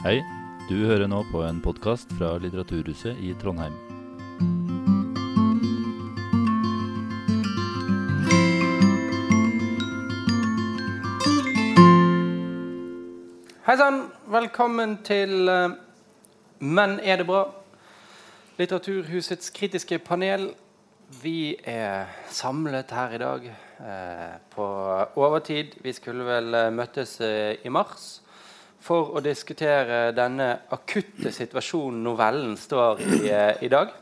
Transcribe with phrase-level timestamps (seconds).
[0.00, 0.22] Hei,
[0.64, 3.74] du hører nå på en podkast fra Litteraturhuset i Trondheim.
[13.66, 13.98] Hei sann,
[14.32, 15.76] velkommen til eh,
[16.64, 17.42] Men er det bra?
[18.56, 20.54] Litteraturhusets kritiske panel.
[21.20, 24.72] Vi er samlet her i dag eh, på
[25.20, 25.76] overtid.
[25.84, 28.22] Vi skulle vel eh, møttes eh, i mars
[28.80, 33.92] for å diskutere denne akutte situasjonen novellen står i eh, i dag.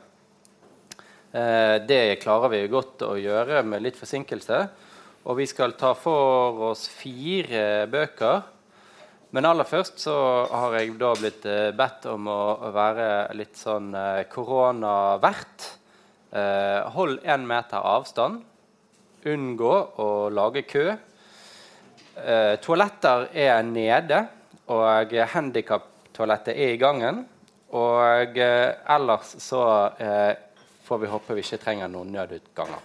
[1.33, 4.61] Eh, det klarer vi godt å gjøre med litt forsinkelse.
[5.29, 8.47] Og vi skal ta for oss fire bøker.
[9.35, 10.15] Men aller først så
[10.47, 12.39] har jeg da blitt eh, bedt om å,
[12.73, 13.91] være litt sånn
[14.31, 15.75] koronavert.
[16.29, 18.43] Hold én meter avstand.
[19.29, 20.91] Unngå å lage kø.
[22.61, 24.19] Toaletter er nede,
[24.75, 27.25] og handikaptoalettet er i gangen.
[27.77, 29.63] Og eh, ellers så
[30.01, 30.33] eh,
[30.89, 32.85] får vi håpe vi ikke trenger noen nødutganger.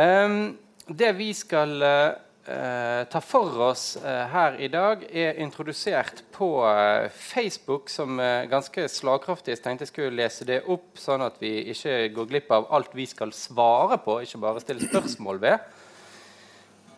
[0.00, 2.12] Ehm, det vi skal eh,
[2.48, 8.46] eh, ta for oss eh, her i dag, er introdusert på eh, Facebook som eh,
[8.50, 9.58] ganske slagkraftig.
[9.60, 13.08] Tenkte jeg skulle lese det opp, sånn at vi ikke går glipp av alt vi
[13.10, 15.68] skal svare på, ikke bare stille spørsmål ved.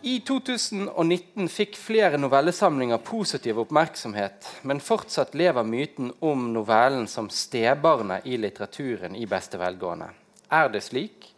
[0.04, 8.26] I 2019 fikk flere novellesamlinger positiv oppmerksomhet, men fortsatt lever myten om novellen som stebarnet
[8.26, 10.08] i litteraturen i beste velgående.
[10.50, 11.28] Er det slik?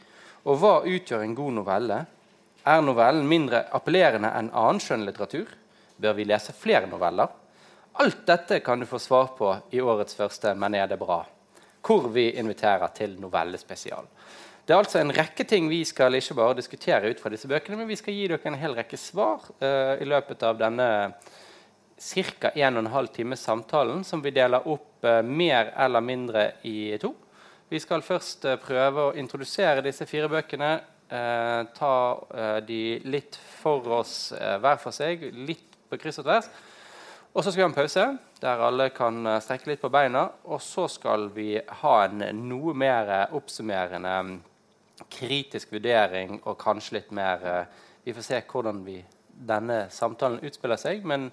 [0.48, 1.98] Og hva utgjør en god novelle?
[2.64, 5.52] Er novellen mindre appellerende enn annen skjønnlitteratur?
[6.00, 7.28] Bør vi lese flere noveller?
[8.00, 11.20] Alt dette kan du få svar på i årets første Men er det bra?
[11.84, 14.08] Hvor vi inviterer til novellespesial.
[14.64, 17.76] Det er altså en rekke ting vi skal ikke bare diskutere ut fra disse bøkene,
[17.76, 20.86] men vi skal gi dere en hel rekke svar uh, i løpet av denne
[22.00, 22.48] ca.
[22.48, 27.10] 1 12 times samtalen, som vi deler opp uh, mer eller mindre i to.
[27.68, 30.74] Vi skal først uh, prøve å introdusere disse fire bøkene.
[31.76, 31.96] Ta
[32.64, 36.48] de litt for oss hver for seg, litt på kryss og tvers.
[37.36, 38.06] Og så skal vi ha en pause
[38.40, 40.24] der alle kan strekke litt på beina.
[40.48, 41.52] Og så skal vi
[41.84, 44.34] ha en noe mer oppsummerende mm,
[45.14, 48.98] kritisk vurdering og kanskje litt mer eh, Vi får se hvordan vi,
[49.48, 51.06] denne samtalen utspiller seg.
[51.08, 51.30] men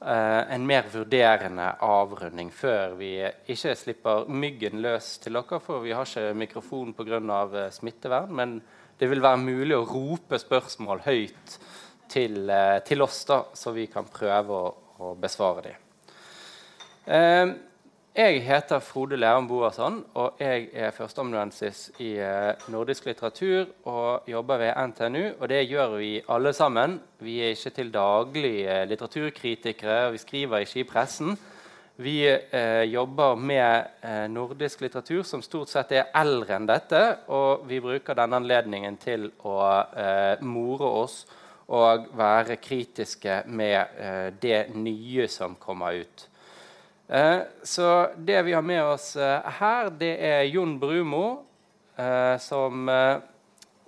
[0.00, 3.16] Eh, en mer vurderende avrunding før vi
[3.50, 5.58] ikke slipper myggen løs til dere.
[5.62, 7.18] For vi har ikke mikrofon pga.
[7.18, 8.30] Uh, smittevern.
[8.34, 8.60] Men
[8.98, 11.58] det vil være mulig å rope spørsmål høyt
[12.08, 12.50] til,
[12.86, 14.70] til oss, da, så vi kan prøve å,
[15.02, 15.84] å besvare dem.
[18.16, 24.56] Jeg heter Frode Lærum Boasson, og jeg er førsteamanuensis i eh, nordisk litteratur og jobber
[24.56, 25.24] ved NTNU.
[25.40, 27.00] Og det gjør vi alle sammen.
[27.20, 31.38] Vi er ikke til daglig eh, litteraturkritikere, vi skriver ikke i pressen.
[31.96, 37.02] Vi eh, jobber med eh, nordisk litteratur som stort sett er eldre enn dette.
[37.28, 39.60] Og vi bruker denne anledningen til å
[39.92, 41.20] eh, more oss
[41.68, 46.28] og være kritiske med eh, det nye som kommer ut.
[47.08, 51.44] Eh, så det vi har med oss eh, her, det er Jon Brumo,
[51.96, 52.90] eh, som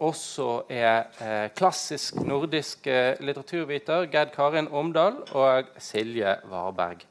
[0.00, 2.86] også er klassisk nordisk
[3.20, 4.06] litteraturviter.
[4.08, 7.04] Gerd Karin Omdal og Silje Varberg.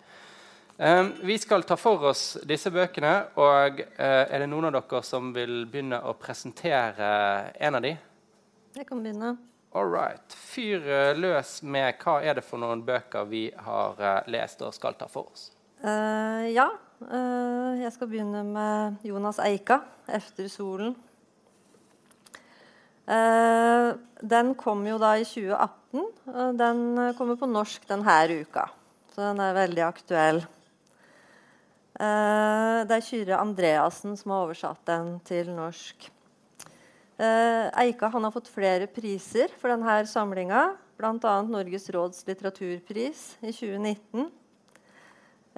[1.21, 3.11] vi skal ta for oss disse bøkene.
[3.35, 7.93] og Er det noen av dere som vil begynne å presentere en av de?
[8.73, 9.35] Jeg kan begynne.
[9.75, 10.33] All right.
[10.33, 15.05] Fyr løs med hva er det for noen bøker vi har lest og skal ta
[15.05, 15.51] for oss.
[15.79, 16.67] Uh, ja.
[16.99, 20.95] Uh, jeg skal begynne med Jonas Eika, 'Efter solen'.
[23.07, 26.57] Uh, den kom jo da i 2018.
[26.59, 28.67] den kommer på norsk denne uka,
[29.15, 30.45] så den er veldig aktuell.
[31.99, 36.11] det er Kyrre Andreassen som har oversatt den til norsk.
[37.19, 41.41] Eika har fått flere priser for denne samlinga, bl.a.
[41.41, 44.29] Norges råds litteraturpris i 2019.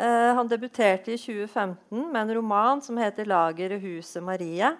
[0.02, 4.72] Uh, han debuterte i 2015 med en roman som heter 'Lageret huset Marie'.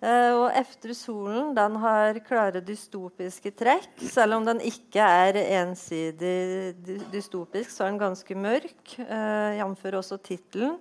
[0.00, 3.90] Uh, og 'Efter solen' den har klare dystopiske trekk.
[3.98, 6.76] Selv om den ikke er ensidig
[7.12, 8.94] dystopisk, så er den ganske mørk.
[8.98, 9.84] Eh, Jf.
[9.84, 10.78] også tittelen.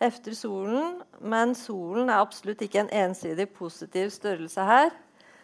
[0.00, 1.00] 'Efter solen'.
[1.20, 4.90] Men solen er absolutt ikke en ensidig positiv størrelse her.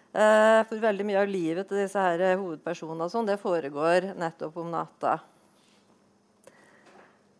[0.09, 4.71] Uh, for veldig mye av livet til disse her hovedpersonene sånn, det foregår nettopp om
[4.71, 5.21] natta.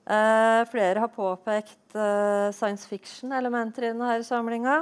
[0.09, 4.79] Uh, flere har påpekt uh, science fiction-elementer i denne samlinga.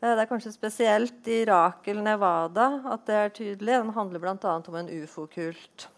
[0.00, 3.78] Uh, det er kanskje spesielt i Rakel Nevada at det er tydelig.
[3.78, 4.58] Den handler bl.a.
[4.60, 5.88] om en ufo-kult.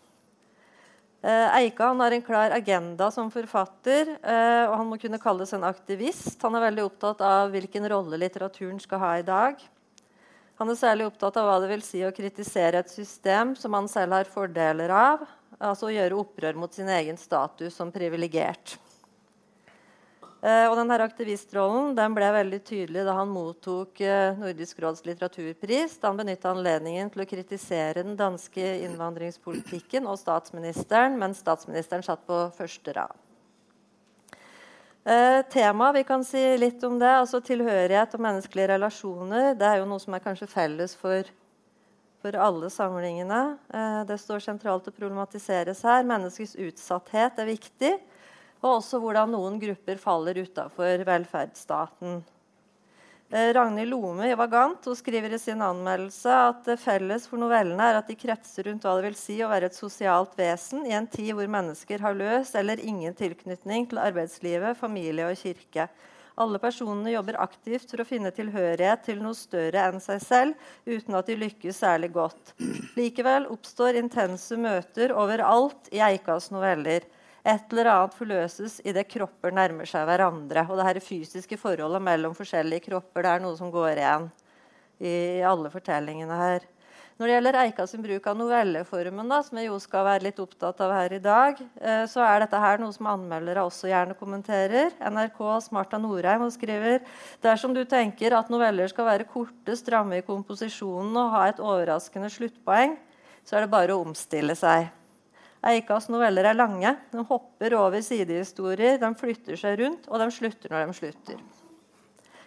[1.23, 5.53] Eh, Eika han har en klar agenda som forfatter, eh, og han må kunne kalles
[5.55, 6.41] en aktivist.
[6.43, 9.63] Han er veldig opptatt av hvilken rolle litteraturen skal ha i dag.
[10.59, 13.87] Han er særlig opptatt av hva det vil si å kritisere et system som han
[13.91, 15.23] selv har fordeler av,
[15.59, 18.79] altså å gjøre opprør mot sin egen status som privilegert.
[20.43, 26.01] Eh, og denne aktivistrollen den ble veldig tydelig da han mottok eh, Nordisk råds litteraturpris.
[26.03, 32.27] Da han benytta anledningen til å kritisere den danske innvandringspolitikken og statsministeren mens statsministeren satt
[32.27, 33.15] på første rad.
[35.05, 39.81] Eh, tema, vi kan si litt om det, altså Tilhørighet og menneskelige relasjoner det er
[39.81, 41.27] jo noe som er kanskje felles for,
[42.23, 43.43] for alle samlingene.
[43.75, 46.07] Eh, det står sentralt å problematiseres her.
[46.07, 47.97] Menneskets utsatthet er viktig
[48.63, 52.23] og også hvordan noen grupper faller utafor velferdsstaten.
[53.33, 58.11] Eh, Ragnhild Lome i Vagant skriver i sin anmeldelse at felles for novellene er at
[58.11, 61.33] de kretser rundt hva det vil si å være et sosialt vesen i en tid
[61.35, 65.89] hvor mennesker har løs eller ingen tilknytning til arbeidslivet, familie og kirke.
[66.41, 71.19] Alle personene jobber aktivt for å finne tilhørighet til noe større enn seg selv, uten
[71.19, 72.55] at de lykkes særlig godt.
[72.97, 77.05] Likevel oppstår intense møter overalt i Eikas noveller.
[77.43, 80.63] Et eller annet forløses idet kropper nærmer seg hverandre.
[80.71, 84.29] Og det her fysiske forholdet mellom forskjellige kropper det er noe som går igjen
[85.03, 86.69] i alle fortellingene her.
[87.21, 90.41] Når det gjelder Eika sin bruk av novelleformen, da, som jeg jo skal være litt
[90.41, 94.17] opptatt av her i dag, eh, så er dette her noe som anmeldere også gjerne
[94.19, 94.95] kommenterer.
[94.97, 97.05] NRKs Marta Norheim skriver
[97.45, 102.33] dersom du tenker at noveller skal være korte, stramme i komposisjonen og ha et overraskende
[102.33, 102.97] sluttpoeng,
[103.45, 104.89] så er det bare å omstille seg.
[105.63, 106.97] Eikas noveller er lange.
[107.13, 111.45] De hopper over sidehistorier, de flytter seg rundt, og de slutter når de slutter.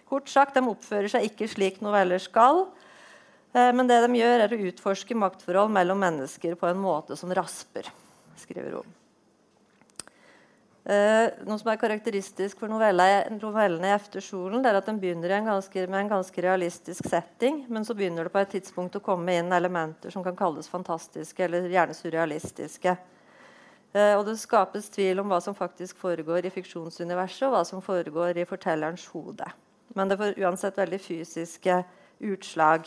[0.06, 2.66] Kort sagt, De oppfører seg ikke slik noveller skal,
[3.56, 7.88] men det de gjør, er å utforske maktforhold mellom mennesker på en måte som rasper.
[8.36, 8.96] skriver hun.
[10.86, 15.86] Uh, noe som er karakteristisk for novellene, i 'Eftersolen', er at den begynner en ganske,
[15.88, 19.50] med en ganske realistisk setting, men så begynner det på et tidspunkt å komme inn
[19.52, 22.96] elementer som kan kalles fantastiske eller gjerne surrealistiske.
[23.96, 27.82] Uh, og det skapes tvil om hva som faktisk foregår i fiksjonsuniverset, og hva som
[27.82, 29.50] foregår i fortellerens hode.
[29.96, 31.82] Men det får uansett veldig fysiske
[32.20, 32.86] utslag.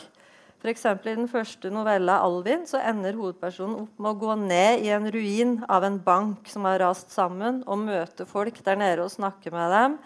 [0.60, 4.90] For I den første novella 'Alvin' så ender hovedpersonen opp med å gå ned i
[4.92, 9.10] en ruin av en bank som har rast sammen, og møte folk der nede og
[9.10, 9.98] snakke med dem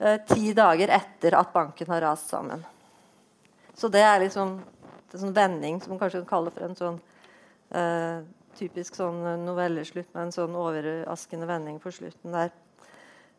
[0.00, 2.64] eh, ti dager etter at banken har rast sammen.
[3.78, 4.58] Så det er liksom
[5.12, 6.98] en sånn vending som man kanskje kan kalle for en sånn
[7.70, 8.26] eh,
[8.58, 12.50] typisk sånn novelleslutt med en sånn overraskende vending på slutten der.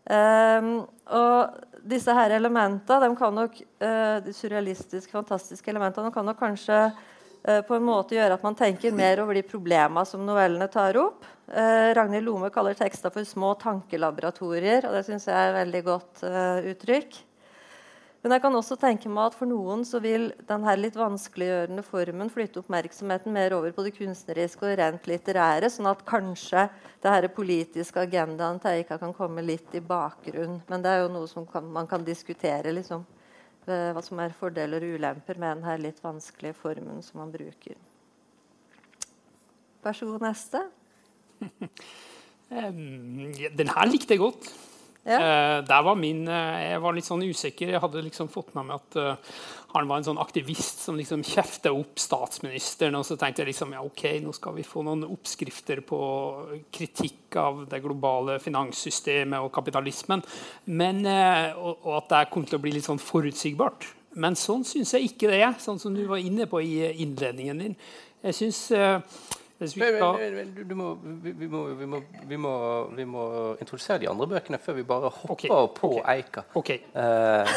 [0.03, 0.83] Um,
[1.15, 6.79] og disse her elementene, de kan nok, uh, de surrealistiske, fantastiske elementene kan nok kanskje
[6.89, 10.99] uh, på en måte gjøre at man tenker mer over de problemene som novellene tar
[10.99, 11.27] opp.
[11.47, 15.85] Uh, Ragnhild Lome kaller tekster for små tankelaboratorier, og det syns jeg er et veldig
[15.87, 16.25] godt
[16.73, 17.21] uttrykk.
[18.23, 22.29] Men jeg kan også tenke meg at for noen så vil denne litt vanskeliggjørende formen
[22.31, 26.69] flytte oppmerksomheten mer over på det kunstneriske og rent litterære, sånn at kanskje
[27.03, 30.61] det her politiske agendaen til Eika kan komme litt i bakgrunn.
[30.71, 33.03] Men det er jo noe som kan, man kan diskutere, liksom,
[33.67, 37.75] eh, hva som er fordeler og ulemper med denne litt vanskelige formen som man bruker.
[39.83, 40.63] Vær så god, neste.
[43.59, 44.47] Den her likte jeg godt.
[45.03, 45.17] Ja.
[45.19, 47.73] Uh, der var min, uh, Jeg var litt sånn usikker.
[47.73, 49.41] Jeg hadde liksom fått med meg at uh,
[49.73, 52.95] han var en sånn aktivist som liksom kjefta opp statsministeren.
[52.95, 55.99] Og så tenkte jeg liksom, ja, ok, nå skal vi få noen oppskrifter på
[56.71, 60.23] kritikk av det globale finanssystemet og kapitalismen.
[60.71, 61.03] Men,
[61.57, 63.89] og, og, at det kom til å bli litt sånn forutsigbart.
[64.21, 67.65] Men sånn syns jeg ikke det er, sånn som du var inne på i innledningen
[67.65, 67.79] din.
[68.23, 68.61] Jeg synes,
[69.63, 70.87] hvis vi skal må, vi, må,
[71.23, 71.61] vi, må,
[72.27, 72.53] vi, må,
[72.97, 73.25] vi, må,
[73.63, 76.43] introdusere de andre bøkene før vi bare hopper okay, på okay, Eika.
[76.59, 76.79] Okay.
[76.95, 77.47] Uh,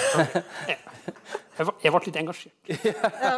[0.70, 2.70] jeg, jeg ble litt engasjert.
[3.26, 3.34] ja.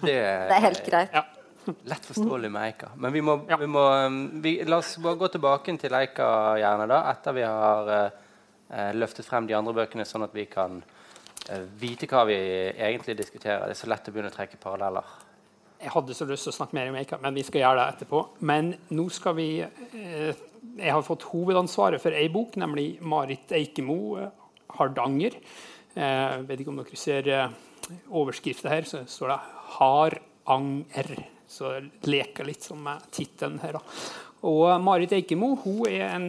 [0.02, 1.14] det, er helt greit.
[1.14, 1.24] Ja.
[1.92, 2.90] Lett forståelig med Eika.
[2.98, 3.60] Men vi må, ja.
[3.70, 3.86] må
[4.66, 9.46] La oss bare gå tilbake til Eika gjerne da, etter vi har uh, løftet frem
[9.46, 12.38] de andre bøkene, sånn at vi kan uh, vite hva vi
[12.74, 13.68] egentlig diskuterer.
[13.68, 15.18] Det er så lett å begynne å trekke paralleller.
[15.80, 17.84] Jeg hadde så lyst til å snakke mer om Eika, men vi skal gjøre det
[17.94, 18.18] etterpå.
[18.44, 20.42] Men nå skal vi eh,
[20.76, 24.28] Jeg har fått hovedansvaret for ei bok, nemlig Marit Eikemo, eh,
[24.76, 25.38] 'Hardanger'.
[25.96, 27.56] Eh, vet ikke om dere ser eh,
[28.12, 29.38] overskrifta her, så står det
[29.78, 31.24] 'Haranger'.
[31.48, 31.72] Så
[32.04, 33.80] leker litt sånn med tittelen her.
[33.80, 33.82] da.
[34.46, 36.28] Og Marit Eikemo hun er en,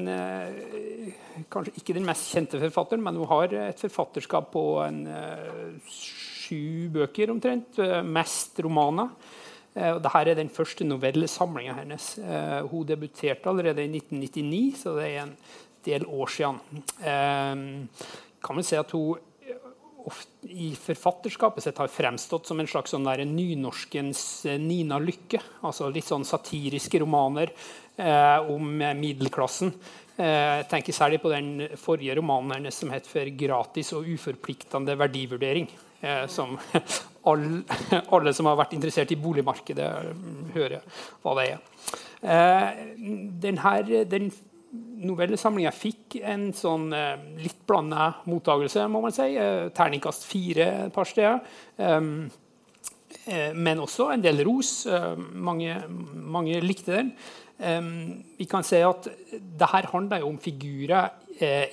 [1.51, 5.03] kanskje ikke den mest kjente forfatteren, men hun har et forfatterskap på en
[6.51, 7.79] sju bøker omtrent.
[8.03, 9.15] Mest romaner.
[9.71, 12.13] Og Dette er den første novellesamlinga hennes.
[12.19, 15.35] Uh, hun debuterte allerede i 1999, så det er en
[15.85, 16.59] del år siden.
[18.41, 19.17] kan man si at hun
[20.49, 25.41] i forfatterskapet sitt har fremstått som en slags sånn der nynorskens Nina Lykke.
[25.65, 27.53] Altså litt sånn satiriske romaner
[28.49, 29.73] om middelklassen.
[30.17, 35.69] Jeg tenker særlig på den forrige romanen hennes som het 'For gratis og uforpliktende verdivurdering'.
[36.01, 36.57] Eh, som
[38.15, 39.89] alle, som har vært interessert i boligmarkedet,
[40.55, 40.79] hører
[41.21, 41.59] hva det er.
[43.43, 44.31] den denne, den
[45.05, 49.35] novellesamlinga fikk en sånn eh, litt blanda mottakelse, må man si.
[49.77, 51.43] Terningkast fire et par steder.
[53.53, 54.87] Men også en del ros.
[55.35, 57.11] Mange, mange likte den.
[58.39, 61.11] Vi kan se at det her handler jo om figurer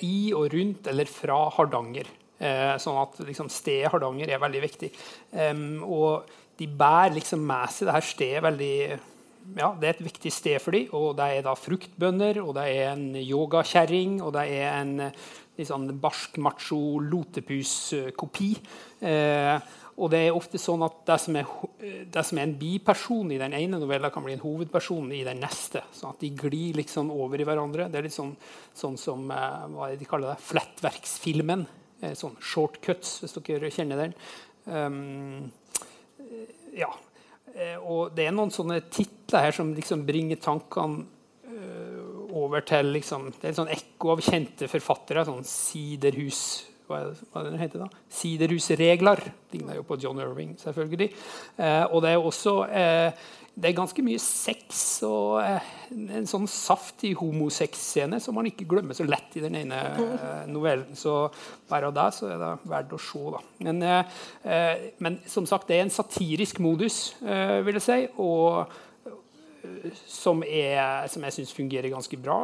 [0.05, 2.11] i og rundt eller fra Hardanger.
[2.39, 4.93] Eh, sånn at liksom, stedet Hardanger er veldig viktig.
[5.83, 6.29] Og
[6.59, 8.77] de bærer liksom med seg det her stedet veldig
[9.57, 10.91] ja, Det er et viktig sted for dem.
[10.97, 14.95] Og det er da fruktbønder, og det er en yogakjerring, og det er en
[15.59, 18.51] liksom, barsk, macho lotepus-kopi.
[19.01, 19.57] Eh,
[19.99, 21.49] og det er ofte sånn at det som, er,
[22.07, 25.41] det som, er, en biperson i den ene novella, kan bli en hovedperson i den
[25.43, 25.83] neste.
[25.97, 27.89] sånn at De glir liksom over i hverandre.
[27.91, 28.37] Det er litt sånn,
[28.79, 31.67] sånn som eh, hva de kaller det, flettverksfilmen.
[31.99, 34.13] Eh, sånn shortcuts, hvis dere kjenner den.
[34.71, 35.49] Um,
[36.77, 36.93] ja.
[37.55, 41.09] Eh, og det er noen sånne titler her som liksom bringer tankene
[41.49, 45.27] uh, over til liksom, Det er et sånn ekko av kjente forfattere.
[45.27, 46.43] sånn Siderhus
[46.89, 47.01] hva,
[47.33, 47.89] hva det heter da?
[48.15, 49.25] Siderhusregler.
[49.53, 51.11] Ligner jo på John Irving, selvfølgelig.
[51.59, 53.27] Uh, og det er også uh,
[53.59, 55.71] det er ganske mye sex og eh,
[56.15, 60.95] en sånn saftig homosexscene som man ikke glemmer så lett i den ene eh, novellen.
[60.99, 61.15] Så
[61.71, 63.25] bare av det så er det verdt å se.
[63.35, 63.43] Da.
[63.67, 68.01] Men, eh, men som sagt, det er en satirisk modus, vil jeg si.
[68.23, 68.77] og
[70.07, 72.39] som, er, som jeg syns fungerer ganske bra.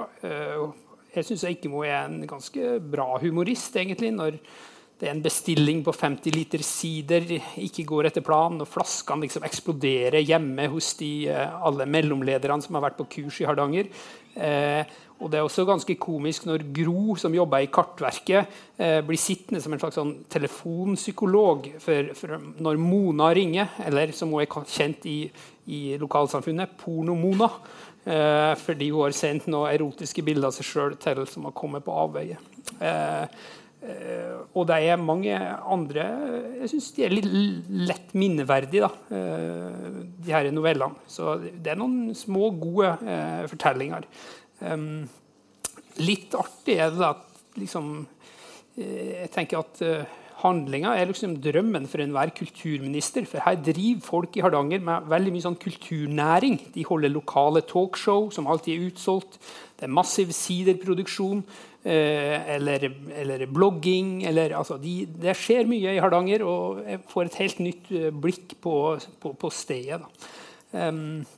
[1.14, 4.10] jeg syns Eikemo er en ganske bra humorist, egentlig.
[4.12, 4.40] når
[5.00, 7.24] det er en bestilling på 50 liter sider
[7.60, 12.78] ikke går etter planen, og flaskene liksom eksploderer hjemme hos de, eh, alle mellomlederne som
[12.78, 13.90] har vært på kurs i Hardanger.
[14.36, 14.84] Eh,
[15.20, 18.46] og Det er også ganske komisk når Gro, som jobber i Kartverket,
[18.78, 24.30] eh, blir sittende som en slags sånn telefonpsykolog for, for, når Mona ringer, eller som
[24.30, 25.30] hun er kjent i,
[25.68, 27.50] i lokalsamfunnet, Porno-Mona.
[28.04, 31.84] Eh, fordi hun har sendt noen erotiske bilder av seg sjøl til som har kommet
[31.86, 32.36] på avveie.
[32.80, 33.26] Eh,
[34.54, 36.04] og det er mange andre
[36.62, 37.28] Jeg syns de er litt
[37.90, 41.04] lett minneverdige, da, uh, de her novellene.
[41.10, 44.08] Så det er noen små, gode uh, fortellinger.
[46.00, 47.24] Litt artig er det at
[47.60, 47.96] liksom,
[48.78, 49.82] Jeg tenker at
[50.44, 53.26] handlinga er liksom drømmen for enhver kulturminister.
[53.28, 56.58] For her driver folk i Hardanger med veldig mye sånn kulturnæring.
[56.74, 59.38] De holder lokale talkshow som alltid er utsolgt.
[59.84, 61.44] Det er massiv siderproduksjon.
[61.84, 64.22] Eh, eller, eller, blogging.
[64.24, 68.08] Eller, altså, de, det skjer mye i Hardanger, og jeg får et helt nytt eh,
[68.08, 70.00] blikk på, på, på stedet.
[70.72, 71.28] Um,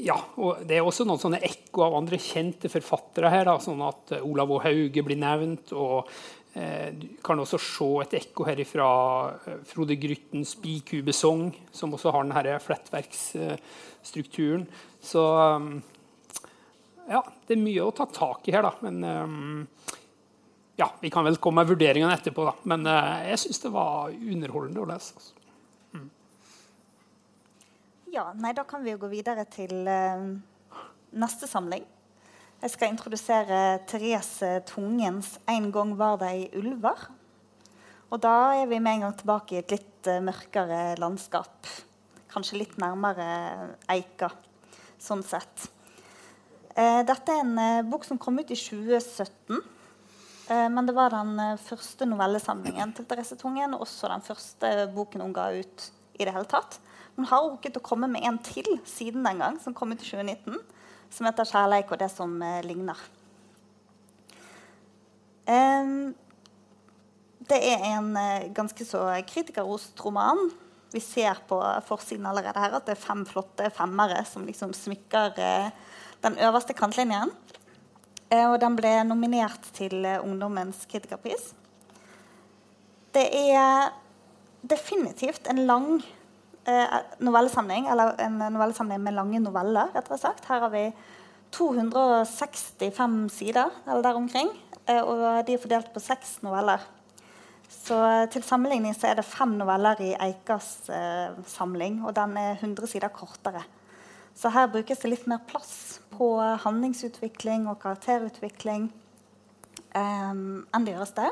[0.00, 3.44] ja, og Det er også noen sånne ekko av andre kjente forfattere her.
[3.50, 4.62] Da, sånn at eh, Olav Å.
[4.68, 5.72] Hauge blir nevnt.
[5.74, 6.06] og
[6.54, 8.86] eh, Du kan også se et ekko her fra
[9.66, 14.70] Frode Gryttens bikubesong, som også har denne flettverksstrukturen.
[15.02, 15.26] Så
[17.10, 18.70] ja, det er mye å ta tak i her, da.
[18.86, 19.64] Men um,
[20.78, 22.54] ja, vi kan vel komme med vurderingene etterpå, da.
[22.70, 25.16] Men uh, jeg syns det var underholdende å lese.
[25.18, 25.32] Altså.
[25.96, 26.10] Mm.
[28.14, 30.28] Ja, nei, da kan vi jo gå videre til uh,
[31.18, 31.82] neste samling.
[32.60, 37.08] Jeg skal introdusere Therese Tungens 'En gang var det i ulver'.
[38.10, 41.66] Og da er vi med en gang tilbake i et litt mørkere landskap.
[42.30, 44.30] Kanskje litt nærmere Eika,
[44.98, 45.70] sånn sett.
[46.80, 49.58] Eh, dette er en eh, bok som kom ut i 2017.
[50.48, 55.26] Eh, men det var den første novellesamlingen til Therese Tungen, og også den første boken
[55.26, 56.78] hun ga ut i det hele tatt.
[57.18, 60.08] Hun har rukket å komme med en til siden den gang, som kom ut i
[60.08, 60.56] 2019,
[61.10, 63.02] som heter 'Kjærleik og det som ligner'.
[67.50, 68.14] Det er en
[68.54, 70.52] ganske så kritikerrost roman.
[70.92, 75.34] Vi ser på forsiden allerede her at det er fem flotte femmere som liksom smykker
[76.24, 77.32] den øverste kantlinjen.
[78.30, 81.50] Eh, og den ble nominert til eh, Ungdommens kritikerpris.
[83.14, 83.90] Det er
[84.62, 85.88] definitivt en lang
[86.68, 89.90] eh, novellesamling, eller en novellesamling med lange noveller.
[89.94, 90.44] rett og slett.
[90.46, 90.86] Her har vi
[91.50, 94.50] 265 sider, eller der omkring.
[94.90, 96.82] Og de er fordelt på seks noveller.
[97.70, 97.96] Så
[98.32, 103.08] Til sammenligning så er det fem noveller i eh, samling, og den er 100 sider
[103.08, 103.62] kortere.
[104.40, 106.32] Så her brukes det litt mer plass på
[106.64, 108.86] handlingsutvikling og karakterutvikling
[109.92, 111.28] eh, enn det gjøres det.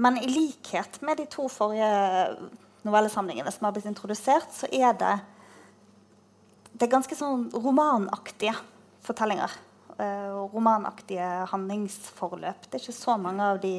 [0.00, 1.90] Men i likhet med de to forrige
[2.84, 5.12] novellesamlingene som har blitt introdusert, så er det,
[6.72, 8.56] det er ganske sånn romanaktige
[9.04, 9.52] fortellinger.
[9.94, 12.64] Uh, romanaktige handlingsforløp.
[12.66, 13.76] Det er ikke så mange av de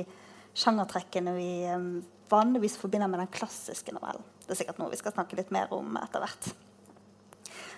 [0.55, 1.89] sjangertrekkene vi um,
[2.31, 4.23] vanligvis forbinder med den klassiske novellen.
[4.45, 6.53] Det er sikkert noe vi skal snakke litt mer om etter hvert.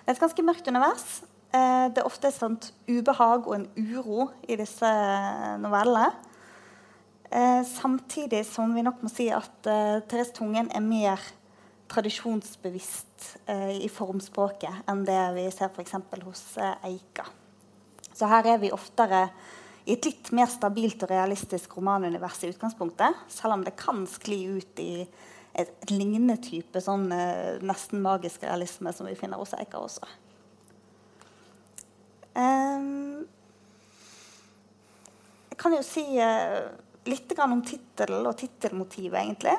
[0.07, 1.07] Et ganske mørkt univers.
[1.51, 4.93] Uh, det er ofte et sånt ubehag og en uro i disse
[5.63, 6.11] novellene.
[7.29, 11.19] Eh, samtidig som vi nok må si at eh, Therese Tungen er mer
[11.91, 15.97] tradisjonsbevisst eh, i formspråket enn det vi ser f.eks.
[16.23, 17.27] hos eh, Eika.
[18.15, 19.25] Så her er vi oftere
[19.87, 24.39] i et litt mer stabilt og realistisk romanunivers i utgangspunktet, selv om det kan skli
[24.57, 24.91] ut i
[25.57, 30.07] et, et lignende type sånn eh, nesten magisk realisme som vi finner hos Eika også.
[32.37, 33.25] Um,
[35.49, 36.67] jeg kan jo si eh,
[37.09, 39.55] litt om tittelen og tittelmotivet, egentlig.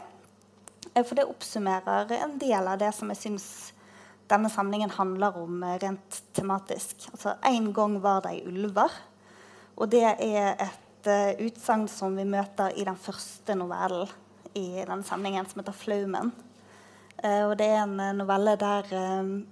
[0.92, 3.48] Eh, for det oppsummerer en del av det som jeg syns
[4.28, 7.08] denne samlingen handler om eh, rent tematisk.
[7.12, 8.94] Altså, En gang var de ulver.
[9.78, 14.08] Og det er et uh, utsagn som vi møter i den første novellen
[14.54, 16.32] i denne samlingen, som heter 'Flaumen'.
[17.24, 19.42] Uh, og det er en novelle der uh,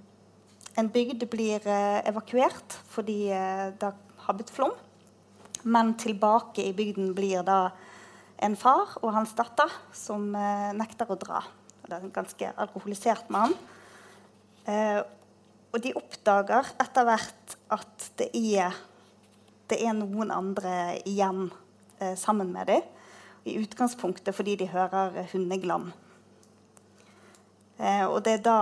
[0.79, 1.61] en bygd blir
[2.07, 3.29] evakuert fordi
[3.81, 3.93] det
[4.27, 4.75] har blitt flom.
[5.67, 7.71] Men tilbake i bygden blir da
[8.45, 11.43] en far og hans datter som eh, nekter å dra.
[11.87, 13.55] Det er en ganske alkoholisert mann.
[14.67, 15.01] Eh,
[15.73, 18.77] og de oppdager etter hvert at det er,
[19.71, 21.49] det er noen andre igjen
[21.99, 22.93] eh, sammen med dem.
[23.47, 25.93] I utgangspunktet fordi de hører hundeglam.
[27.79, 28.61] Eh, og det er da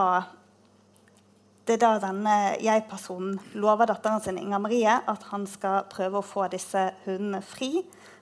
[1.65, 6.27] det er da denne jeg-personen lover datteren sin Inga Marie at han skal prøve å
[6.27, 7.79] få disse hundene fri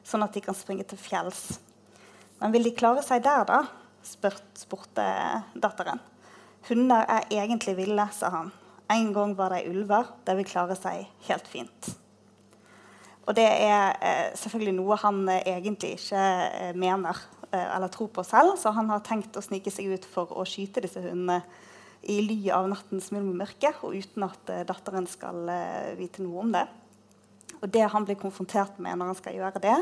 [0.07, 1.59] sånn at de kan springe til fjells.
[2.39, 3.65] Men vil de klare seg der, da?
[4.07, 5.07] Spurt, spurte
[5.59, 5.99] datteren.
[6.69, 8.53] Hunder er egentlig ville, sa han.
[8.91, 10.11] En gang var de ulver.
[10.27, 11.93] De vil klare seg helt fint.
[13.23, 18.23] Og det er eh, selvfølgelig noe han eh, egentlig ikke eh, mener eller tror på
[18.25, 21.43] selv, så han har tenkt å snike seg ut for å skyte disse hundene
[22.09, 25.51] i ly av nattens mulm og mørke, og uten at datteren skal
[25.99, 26.63] vite noe om det.
[27.59, 29.75] Og det han blir konfrontert med når han skal gjøre det,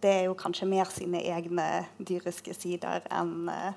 [0.00, 1.66] det er jo kanskje mer sine egne
[2.00, 3.76] dyriske sider enn uh,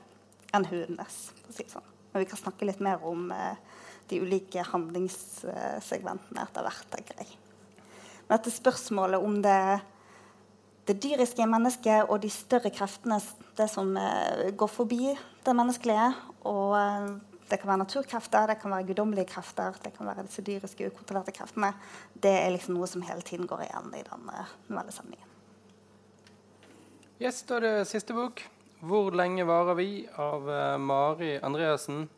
[0.55, 1.17] en hundenes.
[1.51, 1.91] Si sånn.
[2.13, 3.27] Men vi kan snakke litt mer om
[4.07, 6.87] de ulike handlingssegmentene etter hvert.
[6.95, 7.35] tenker jeg.
[8.27, 9.59] Men dette spørsmålet om det,
[10.87, 13.21] det dyriske mennesket og de større kreftene,
[13.57, 16.11] det som uh, går forbi det menneskelige,
[16.47, 16.75] og
[17.47, 21.31] det kan være naturkrefter, det kan være guddommelige krefter, det kan være disse dyriske, ukontrollerte
[21.31, 21.71] kreftene.
[22.13, 25.33] Det er liksom noe som hele tiden går igjen i denne novellesamlingen.
[27.17, 28.43] Yes, da er det siste bok.
[28.77, 32.09] 'Hvor lenge varer vi?' av uh, Mari Andreassen.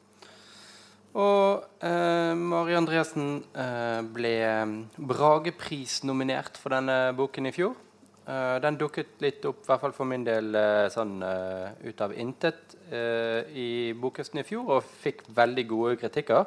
[1.17, 4.34] Og eh, Mari Andresen eh, ble
[4.98, 7.78] Bragepris-nominert for denne boken i fjor.
[8.62, 10.54] den dukket litt opp, i hvert fall for min del,
[10.93, 11.15] sånn
[11.82, 12.76] ut av intet
[13.58, 16.45] i bokhøsten i fjor, og fikk veldig gode kritikker.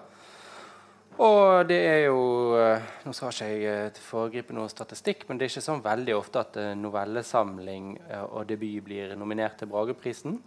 [1.20, 2.56] Og det er jo
[3.04, 6.40] Nå skal ikke jeg eh, foregripe noe statistikk, men det er ikke sånn veldig ofte
[6.40, 10.38] at eh, novellesamling eh, og debut blir nominert til Brageprisen.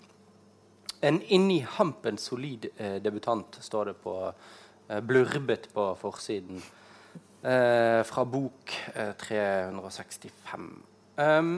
[1.05, 6.63] En inni hampen solid eh, debutant, står det på eh, blurbet på forsiden.
[7.45, 8.73] Eh, fra bok
[9.21, 10.69] 365.
[11.21, 11.51] Um,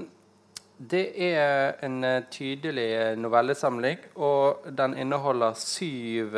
[0.77, 6.35] det er en tydelig novellesamling, og den inneholder syv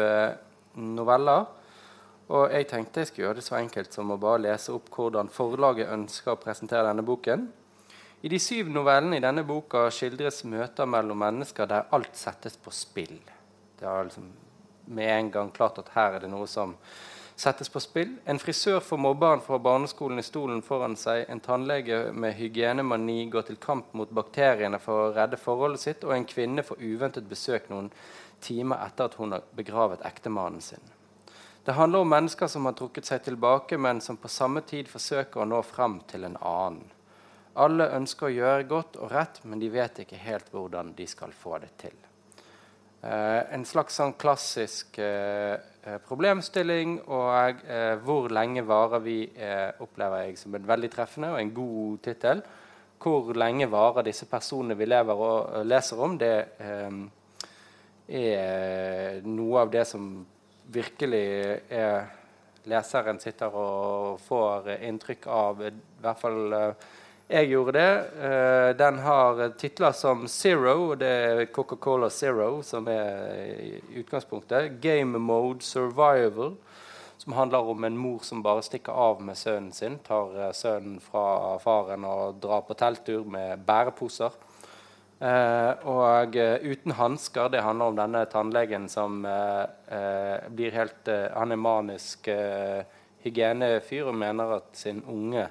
[0.80, 1.50] noveller.
[2.30, 5.34] Og jeg tenkte jeg skulle gjøre det så enkelt som å bare lese opp hvordan
[5.34, 7.50] forlaget ønsker å presentere denne boken.
[8.22, 12.74] I de syv novellene i denne boka skildres møter mellom mennesker der alt settes på
[12.76, 13.16] spill.
[13.80, 14.26] Det er liksom
[14.92, 16.74] med en gang klart at her er det noe som
[17.40, 18.18] settes på spill.
[18.28, 21.24] En frisør får mobberen fra barneskolen i stolen foran seg.
[21.32, 26.04] En tannlege med hygienemani går til kamp mot bakteriene for å redde forholdet sitt.
[26.04, 27.88] Og en kvinne får uventet besøk noen
[28.44, 30.84] timer etter at hun har begravet ektemannen sin.
[31.64, 35.44] Det handler om mennesker som har trukket seg tilbake, men som på samme tid forsøker
[35.44, 36.88] å nå frem til en annen.
[37.60, 41.34] Alle ønsker å gjøre godt og rett, men de vet ikke helt hvordan de skal
[41.36, 41.98] få det til.
[43.02, 49.72] Eh, en slags sånn klassisk eh, eh problemstilling, og eh, 'Hvor lenge varer vi?' Eh,
[49.80, 52.44] opplever jeg som en veldig treffende og en god tittel.
[53.00, 56.92] hvor lenge varer disse personene vi lever og leser om, det eh,
[58.10, 60.26] er noe av det som
[60.68, 62.10] virkelig er
[62.70, 65.64] leseren sitter og får inntrykk av.
[65.66, 66.90] I hvert fall eh,
[67.30, 67.92] jeg gjorde det.
[68.26, 74.80] Eh, den har titler som Zero, det er Coca-Cola Zero som er utgangspunktet.
[74.82, 76.56] Game Mode Survival,
[77.18, 80.00] som handler om en mor som bare stikker av med sønnen sin.
[80.02, 84.34] Tar eh, sønnen fra faren og drar på telttur med bæreposer.
[85.20, 87.50] Uh, og uh, uten hansker.
[87.52, 89.68] Det handler om denne tannlegen som uh,
[90.48, 92.30] blir helt Han er manisk
[93.26, 95.50] hygienefyr og mener at sin unge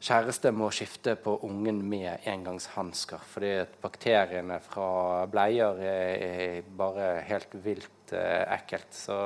[0.00, 3.22] kjæreste må skifte på ungen med engangshansker.
[3.34, 8.90] Fordi bakteriene fra bleier er, er bare helt vilt ekkelt.
[8.96, 9.16] Så,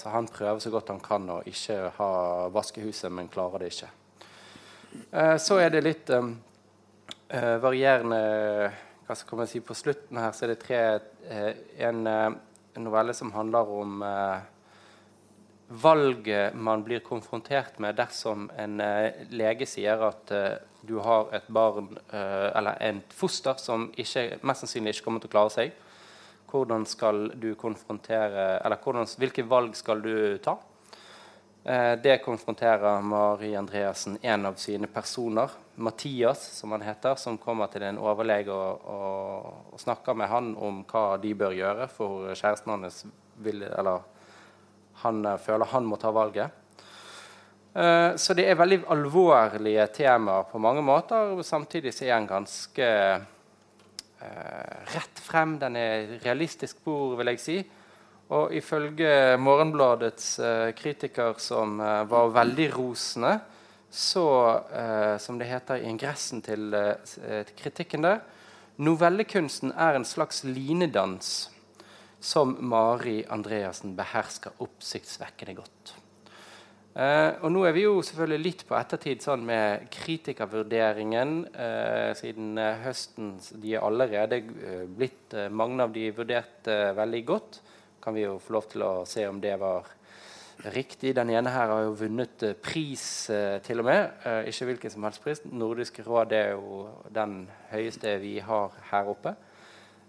[0.00, 2.10] så, han prøver så godt han kan å ikke ha
[2.54, 3.90] vaskehuset, men klarer det ikke.
[5.42, 6.36] så er det litt um,
[7.34, 8.20] uh, varierende
[9.04, 10.78] hva skal man si, På slutten her så er det tre
[11.82, 14.04] en, uh, en, novelle som handler om
[15.68, 18.82] valget man blir konfrontert med dersom en
[19.32, 20.32] lege sier at
[20.84, 25.34] du har et barn eller en foster som ikke, mest sannsynlig ikke kommer til å
[25.34, 25.72] klare seg.
[26.54, 30.58] Hvordan skal du konfrontere Eller hvordan, hvilke valg skal du ta?
[31.64, 37.70] Eh, det konfronterer Mari Andreassen en av sine personer, Mathias, som han heter, som kommer
[37.72, 42.34] til en overlege og, og, og snakker med han om hva de bør gjøre, for
[42.36, 43.00] kjæresten hans
[43.40, 44.04] vil, eller
[45.04, 46.50] han uh, føler han må ta valget.
[47.74, 51.32] Uh, så det er veldig alvorlige temaer på mange måter.
[51.34, 52.90] og Samtidig så er han ganske
[53.20, 55.56] uh, rett frem.
[55.62, 57.58] Den er realistisk bord, vil jeg si.
[58.32, 63.34] Og ifølge Morgenbladets eh, kritiker, som eh, var veldig rosende,
[63.90, 64.26] så,
[64.72, 68.22] eh, som det heter i ingressen eh, til kritikken der
[68.76, 71.50] Novellekunsten er en slags linedans
[72.24, 75.94] som Mari Andreassen behersker oppsiktsvekkende godt.
[76.94, 81.36] Eh, og nå er vi jo selvfølgelig litt på ettertid sånn med kritikervurderingen.
[81.50, 87.60] Eh, siden eh, høsten De er allerede eh, blitt Mange av de vurdert veldig godt
[88.04, 89.88] kan vi jo få lov til å se om det var
[90.74, 91.14] riktig.
[91.16, 94.12] Den ene her har jo vunnet eh, pris eh, til og med.
[94.28, 95.42] Eh, ikke hvilken som helst pris.
[95.48, 96.84] Nordisk råd er jo
[97.14, 99.34] den høyeste vi har her oppe.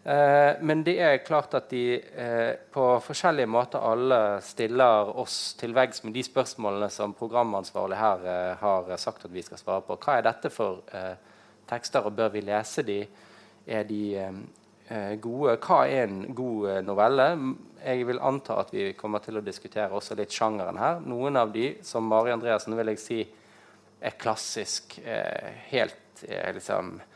[0.06, 5.74] Eh, men det er klart at de eh, på forskjellige måter alle stiller oss til
[5.74, 9.98] veggs med de spørsmålene som programansvarlig her eh, har sagt at vi skal svare på.
[9.98, 10.84] Hva er dette for
[11.66, 13.00] tekster, og bør vi lese de?
[13.66, 14.04] Er de
[15.18, 15.56] gode?
[15.66, 17.32] Hva er en god novelle?
[17.86, 21.02] jeg vil anta at vi kommer til å diskutere også litt sjangeren her.
[21.06, 23.20] Noen av de, som Mari Andreassen, vil jeg si
[24.06, 24.98] er klassisk.
[25.06, 27.15] Eh, helt eh, liksom, eh,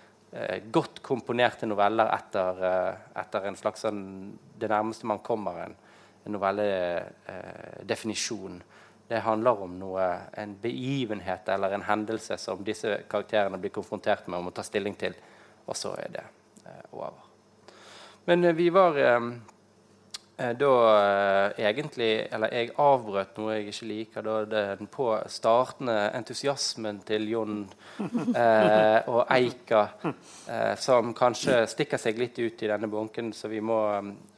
[0.72, 4.02] godt komponerte noveller etter, eh, etter, en slags sånn
[4.60, 5.76] Det nærmeste man kommer en,
[6.26, 8.62] en novelledefinisjon.
[9.10, 10.06] det handler om noe,
[10.38, 14.96] en begivenhet eller en hendelse som disse karakterene blir konfrontert med og må ta stilling
[14.96, 15.14] til,
[15.66, 16.24] og så er det
[16.66, 17.14] eh, over.
[18.26, 19.20] Men eh, vi var Eh,
[20.40, 24.24] da eh, egentlig Eller jeg avbrøt noe jeg ikke liker.
[24.24, 27.58] Da den på startende entusiasmen til Jon
[28.00, 29.82] eh, og Eika,
[30.48, 33.82] eh, som kanskje stikker seg litt ut i denne bunken, så vi må,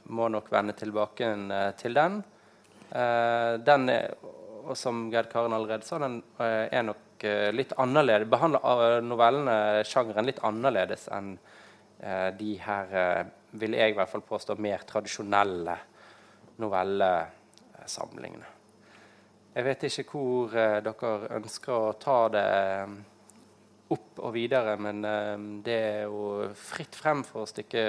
[0.10, 2.18] må nok vende tilbake eh, til den.
[2.90, 4.18] Eh, den er,
[4.66, 8.30] og som Gerd Karen allerede sa, den er nok litt annerledes.
[8.30, 11.36] Behandler novellene sjangeren litt annerledes enn
[12.38, 12.94] de her,
[13.62, 15.76] vil jeg i hvert fall påstå, mer tradisjonelle
[16.62, 18.50] novellesamlingene.
[19.52, 22.45] Jeg vet ikke hvor uh, dere ønsker å ta det
[22.86, 23.00] um,
[23.91, 27.84] opp og videre, men um, det er jo fritt frem for å stikke,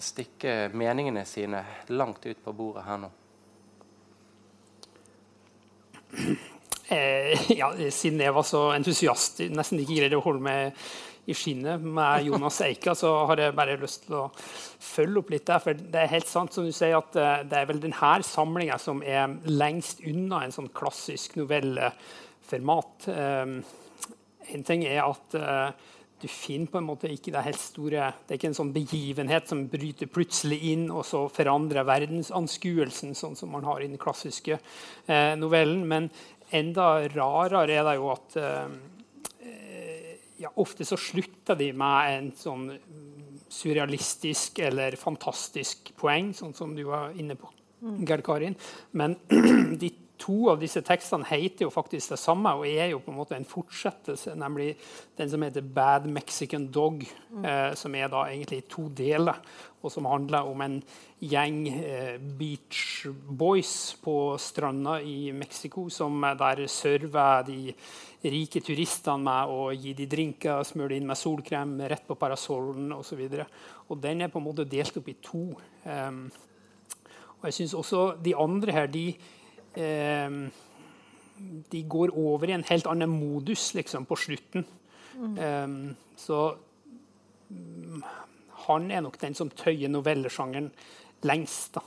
[0.00, 3.10] stikke meningene sine langt ut på bordet her nå.
[6.88, 10.76] Eh, ja, siden jeg var så entusiastisk, nesten ikke greide å holde meg
[11.26, 15.48] i skinnet med Jonas Eika, så har jeg bare lyst til å følge opp litt
[15.48, 15.62] der.
[15.64, 18.78] For det er helt sant som du sier at eh, det er vel denne samlinga
[18.78, 23.10] som er lengst unna en sånn klassisk novelleformat.
[23.10, 23.58] Um,
[24.54, 25.74] en ting er at uh,
[26.22, 29.50] du finner på en måte ikke det helt store Det er ikke en sånn begivenhet
[29.50, 34.56] som bryter plutselig inn og så forandrer verdensanskuelsen, sånn som man har i den klassiske
[35.36, 35.82] novellen.
[35.90, 36.08] Men
[36.56, 38.38] enda rarere er det jo at
[40.38, 42.70] ja, ofte så slutter de med en sånn
[43.52, 47.50] surrealistisk eller fantastisk poeng, sånn som du var inne på,
[47.82, 48.00] mm.
[48.08, 48.58] Gerd Karin.
[48.98, 49.16] Men
[49.82, 53.18] de to av disse tekstene heter jo faktisk det samme og er jo på en
[53.18, 54.74] måte en fortsettelse, nemlig
[55.18, 57.44] den som heter 'Bad Mexican Dog', mm.
[57.44, 59.36] eh, som er da egentlig i to deler,
[59.82, 60.82] og som handler om en
[61.20, 67.74] gjeng eh, beach boys på stranda i Mexico som der server de
[68.32, 73.22] rike turistene med å gi de drinker, smøre inn med solkrem rett på parasollen osv.
[74.02, 75.48] Den er på en måte delt opp i to.
[75.84, 76.26] Um,
[77.36, 79.10] og jeg synes også De andre her de
[79.76, 80.46] um,
[81.70, 84.64] de går over i en helt annen modus liksom, på slutten.
[85.16, 85.36] Mm.
[85.38, 86.56] Um, så
[87.50, 88.04] um,
[88.66, 90.70] han er nok den som tøyer novellesjangeren
[91.28, 91.84] lengst, da.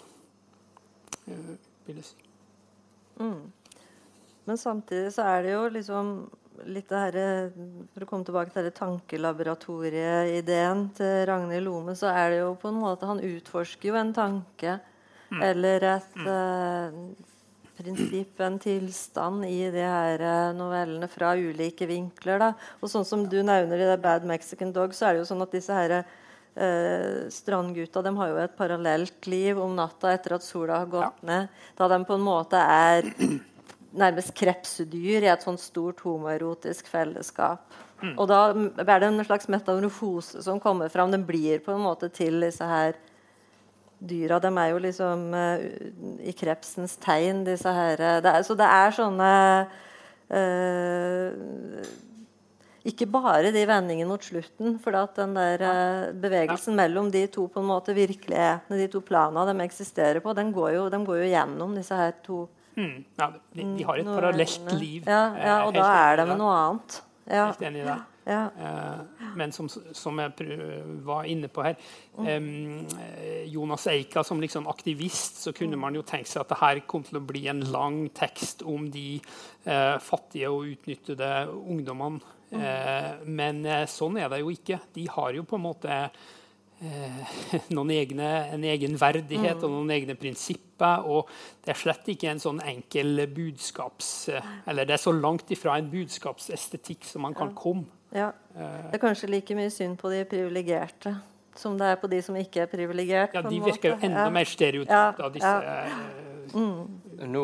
[1.30, 1.56] Uh,
[1.88, 2.30] vil jeg si.
[3.20, 3.50] Mm.
[4.48, 6.14] Men samtidig så er det jo liksom
[6.68, 7.16] litt det her,
[7.94, 12.82] For å komme tilbake til tankelaboratorieideen til Ragnhild Lome, så er det jo på en
[12.82, 14.72] måte Han utforsker jo en tanke
[15.30, 15.42] mm.
[15.52, 16.28] eller et mm.
[16.28, 16.92] uh,
[17.80, 22.40] prinsipp, en tilstand i de her eh, novellene fra ulike vinkler.
[22.42, 22.54] Da.
[22.84, 25.46] Og sånn som du nevner i det Bad Mexican Dog, så er det jo sånn
[25.46, 25.92] at disse her,
[26.60, 31.24] eh, strandgutta de har jo et parallelt liv om natta etter at sola har gått
[31.24, 31.28] ja.
[31.32, 31.48] ned.
[31.80, 33.08] Da de på en måte er
[33.98, 37.64] nærmest krepsdyr i et sånt stort homoerotisk fellesskap.
[38.00, 38.16] Mm.
[38.16, 41.12] Og da er det en slags metamorfose som kommer fram.
[41.12, 42.96] Den blir på en måte til disse her
[44.00, 45.64] dyra de er jo liksom uh,
[46.24, 48.00] i krepsens tegn, disse her.
[48.24, 49.32] Det er, så det er sånne
[50.32, 51.90] uh,
[52.88, 54.78] Ikke bare de vendingene mot slutten.
[54.84, 56.86] For at den der uh, bevegelsen ja.
[56.86, 60.78] mellom de to på en måte virkelighetene, de to planene de eksisterer på, den går
[60.78, 62.46] jo, de går jo gjennom disse her to
[62.80, 65.04] mm, ja, de, de, har et parallelt liv.
[65.04, 67.02] Ja, ja og da er det med noe annet.
[67.30, 67.50] Ja.
[67.52, 68.00] Helt enig i det.
[68.30, 68.44] Ja.
[68.60, 69.00] Eh,
[69.36, 70.58] men som, som, jeg
[71.06, 71.78] var inne på her
[72.14, 72.86] um,
[73.50, 77.06] Jonas Eika som liksom aktivist, så kunne man jo tenke seg at det her kom
[77.08, 79.20] til å bli en lang tekst om de
[79.66, 82.36] uh, fattige og utnyttede ungdommene.
[82.50, 84.80] Uh, men sånn er det jo ikke.
[84.96, 85.98] De har jo på en måte
[88.02, 91.06] egne, en egen verdighet og noen egne prinsipper.
[91.08, 91.30] Og
[91.66, 94.12] det er slett ikke en sånn enkel budskaps...
[94.70, 97.90] Eller det er så langt ifra en budskapsestetikk som man kan komme.
[98.16, 98.32] Ja.
[98.56, 101.18] Det er kanskje like mye synd på de privilegerte
[101.60, 103.36] som det er på de som ikke er privilegert.
[103.36, 104.34] Ja, de virker jo enda ja.
[104.34, 105.78] mer stereotypt av disse ja.
[105.84, 107.28] Eh, mm.
[107.30, 107.44] Nå,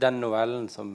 [0.00, 0.88] Den novellen som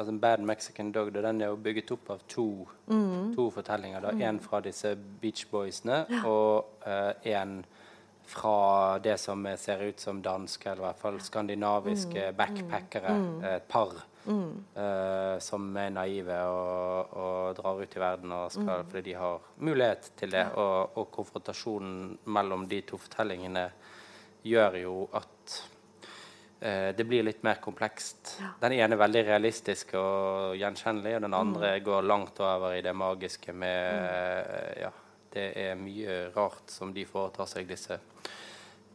[0.00, 3.34] altså 'Bad Mexican Dog' den er jo bygget opp av to, mm.
[3.36, 4.10] to fortellinger.
[4.16, 4.42] Én mm.
[4.42, 6.64] fra disse Beach Boysene og
[7.24, 7.78] én uh,
[8.30, 12.36] fra det som ser ut som danske, eller i hvert fall skandinaviske mm.
[12.38, 13.14] backpackere.
[13.16, 13.44] Mm.
[13.56, 13.98] Et par.
[14.30, 18.90] Uh, som er naive og, og, drar ut i verden skal, mm.
[18.92, 20.44] fordi de har mulighet til det.
[20.54, 23.66] Og, og, konfrontasjonen mellom de to fortellingene
[24.46, 25.39] gjør jo at
[26.60, 28.34] det blir litt mer komplekst.
[28.36, 28.50] Ja.
[28.60, 31.84] Den ene er veldig realistisk og gjenkjennelig, og den andre mm.
[31.86, 34.90] går langt over i det magiske med uh, ja,
[35.32, 37.96] det er mye rart som de foretar seg, disse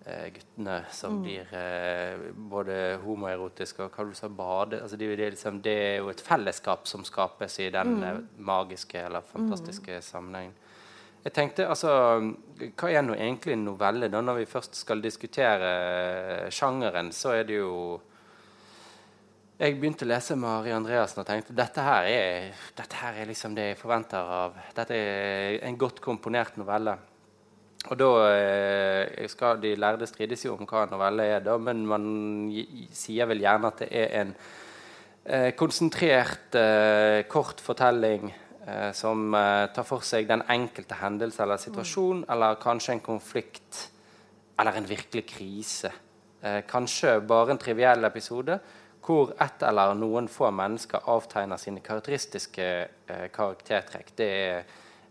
[0.05, 1.21] eh, guttene som mm.
[1.23, 5.97] blir eh, både homoerotiske og hva du sa, bade altså det, det, liksom, det, er
[6.01, 8.05] jo et fellesskap som skapes i den mm.
[8.09, 10.07] Eh, magiske eller fantastiske mm.
[10.09, 10.55] sammenhengen.
[11.25, 11.91] Jeg tenkte, altså,
[12.77, 14.11] Hva er nå egentlig en novelle?
[14.13, 14.21] da?
[14.21, 17.71] Når vi først skal diskutere eh, sjangeren, så er det jo
[19.55, 23.53] jeg begynte å lese Mari Andreassen og tenkte dette her er, dette her er liksom
[23.55, 26.97] det jeg forventer av Dette er en godt komponert novelle.
[27.87, 31.85] Og da eh, skal de lærde strides jo om hva en novelle er, da, men
[31.87, 32.05] man
[32.91, 34.35] sier vel gjerne at det er en
[35.23, 36.59] eh, konsentrert,
[37.31, 38.27] kort fortelling
[38.97, 42.29] som eh, tar for seg den enkelte hendelse eller situasjon, mm.
[42.33, 43.89] eller kanskje en konflikt
[44.59, 45.91] eller en virkelig krise.
[46.41, 48.59] Eh, kanskje bare en triviell episode
[49.05, 52.87] hvor ett eller noen få mennesker avtegner sine karakteristiske
[53.35, 54.07] karaktertrekk.
[54.17, 54.65] Det er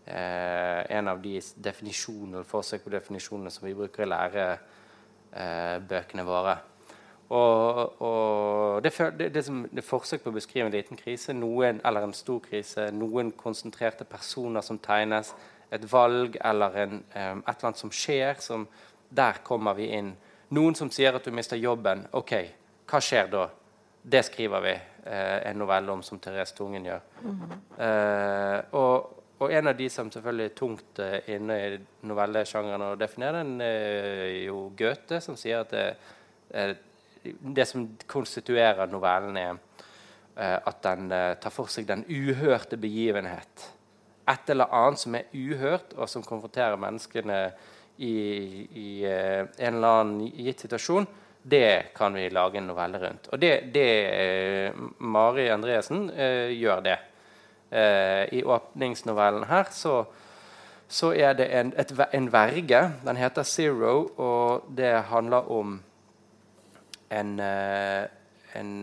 [0.05, 6.55] eh, en av de definisjonene, forsøk på definisjonene som vi bruker i lærebøkene eh, våre.
[7.29, 11.33] Og, og det, det, det, som, det, er forsøk på å beskrive en liten krise,
[11.33, 15.33] noen, eller en stor krise, noen konsentrerte personer som tegnes,
[15.73, 18.37] et valg eller en, et eller annet som skjer.
[18.39, 18.67] Som,
[19.09, 20.13] der kommer vi inn.
[20.55, 22.05] Noen som sier at du mister jobben.
[22.15, 22.33] OK,
[22.89, 23.47] hva skjer da?
[24.05, 27.01] Det skriver vi eh, en novelle om, som Therese Tungen gjør.
[27.23, 27.83] Mm -hmm.
[27.83, 32.95] eh, og, og en av de som selvfølgelig er tungt uh, inne i novellesjangeren å
[32.95, 35.95] definere, den er jo Goethe, som sier at det,
[36.55, 36.75] uh,
[37.55, 43.69] det som konstituerer novellen, er uh, at den tar for seg den uhørte begivenhet.
[44.29, 47.39] Et eller annet som er uhørt, og som konfronterer menneskene
[47.97, 48.15] i,
[48.75, 51.07] i en eller annen gitt situasjon,
[51.47, 53.27] Det kan vi lage en novelle rundt.
[53.29, 56.95] Og det, det Mari Andreassen uh, gjør det.
[57.69, 59.99] Uh, I åpningsnovellen her så,
[60.89, 62.81] så er det en, et, en, verge.
[63.05, 65.83] Den heter Zero, og det handler om
[67.21, 68.05] en, uh,
[68.59, 68.75] en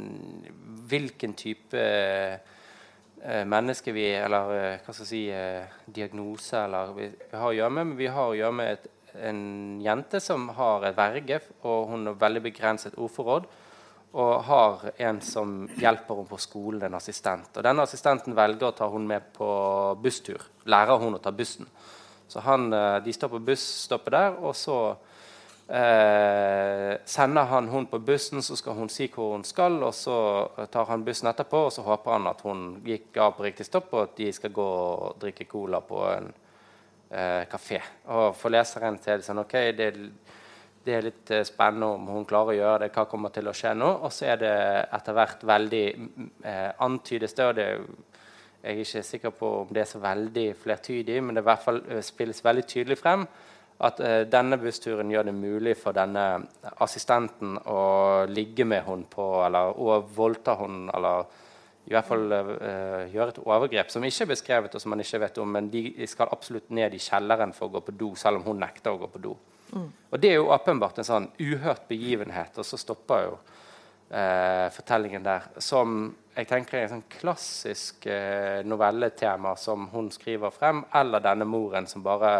[0.93, 1.85] Hvilken type
[3.47, 4.49] menneske vi Eller
[4.83, 5.21] hva skal jeg si
[5.95, 7.93] Diagnose eller vi, har å gjøre med.
[7.97, 8.89] Vi har å gjøre med et
[9.21, 13.49] en jente som har et verge, og hun har veldig begrenset ordforråd.
[14.13, 17.49] Og har en som hjelper henne på skolen, en assistent.
[17.57, 19.49] Og denne assistenten velger å ta henne med på
[20.03, 20.43] busstur.
[20.69, 21.67] Lærer hun å ta bussen.
[22.29, 24.97] Så han, eh, De står på busstoppet der, og så
[25.69, 30.17] eh, sender han hun på bussen, så skal hun si hvor hun skal, og så
[30.73, 33.93] tar han bussen etterpå, og så håper han at hun gikk av på riktig stopp,
[33.95, 36.31] og at de skal gå og drikke cola på en
[37.11, 37.83] eh, kafé.
[38.13, 39.91] Og for leseren til sånn OK, det,
[40.85, 43.57] det er litt eh, spennende om hun klarer å gjøre det, hva kommer til å
[43.57, 43.91] skje nå?
[44.03, 44.57] Og så er det
[44.99, 47.69] etter hvert veldig eh, antydes det, og det
[48.63, 51.65] jeg er ikke sikker på om det er så veldig flertydig, men det i hvert
[51.65, 53.25] fall eh, spilles veldig tydelig frem
[53.83, 56.27] at uh, denne bussturen gjør det mulig for denne
[56.85, 61.25] assistenten å ligge med henne på, eller å voldta henne, eller
[61.89, 65.23] i hvert fall uh, gjøre et overgrep som ikke er beskrevet, og som man ikke
[65.25, 68.41] vet om, men de skal absolutt ned i kjelleren for å gå på do, selv
[68.41, 69.35] om hun nekter å gå på do.
[69.73, 69.89] Mm.
[70.11, 73.37] Og Det er jo åpenbart en sånn uhørt begivenhet, og så stopper jo
[74.13, 75.49] uh, fortellingen der.
[75.59, 81.49] Som jeg tenker er en sånn klassisk uh, novelletema som hun skriver frem, eller denne
[81.49, 82.37] moren som bare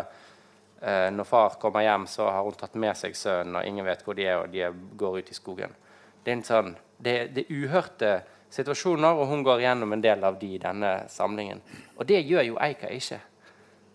[0.83, 4.17] Når far kommer hjem, så har hun tatt med seg sønnen, og ingen vet hvor
[4.19, 4.67] de er, og de
[4.99, 5.77] går ut i skogen.
[6.25, 8.17] Det er en sånn, det, det uhørte
[8.53, 11.63] situasjoner, og hun går gjennom en del av de i denne samlingen.
[11.97, 13.21] Og det gjør jo Eika ikke.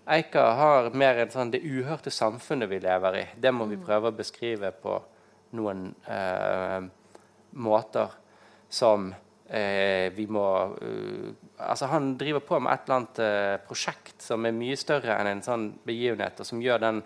[0.08, 3.26] Eika har mer enn sånn det uhørte samfunnet vi lever i.
[3.36, 3.84] Det må vi mm.
[3.86, 4.96] prøve å beskrive på
[5.58, 6.88] noen eh,
[7.60, 8.16] måter
[8.70, 9.12] som
[9.50, 10.48] eh, vi må
[10.82, 15.16] uh, Altså, han driver på med et eller annet uh, prosjekt som er mye større
[15.18, 17.00] enn en sånn begivenhet, og som gjør den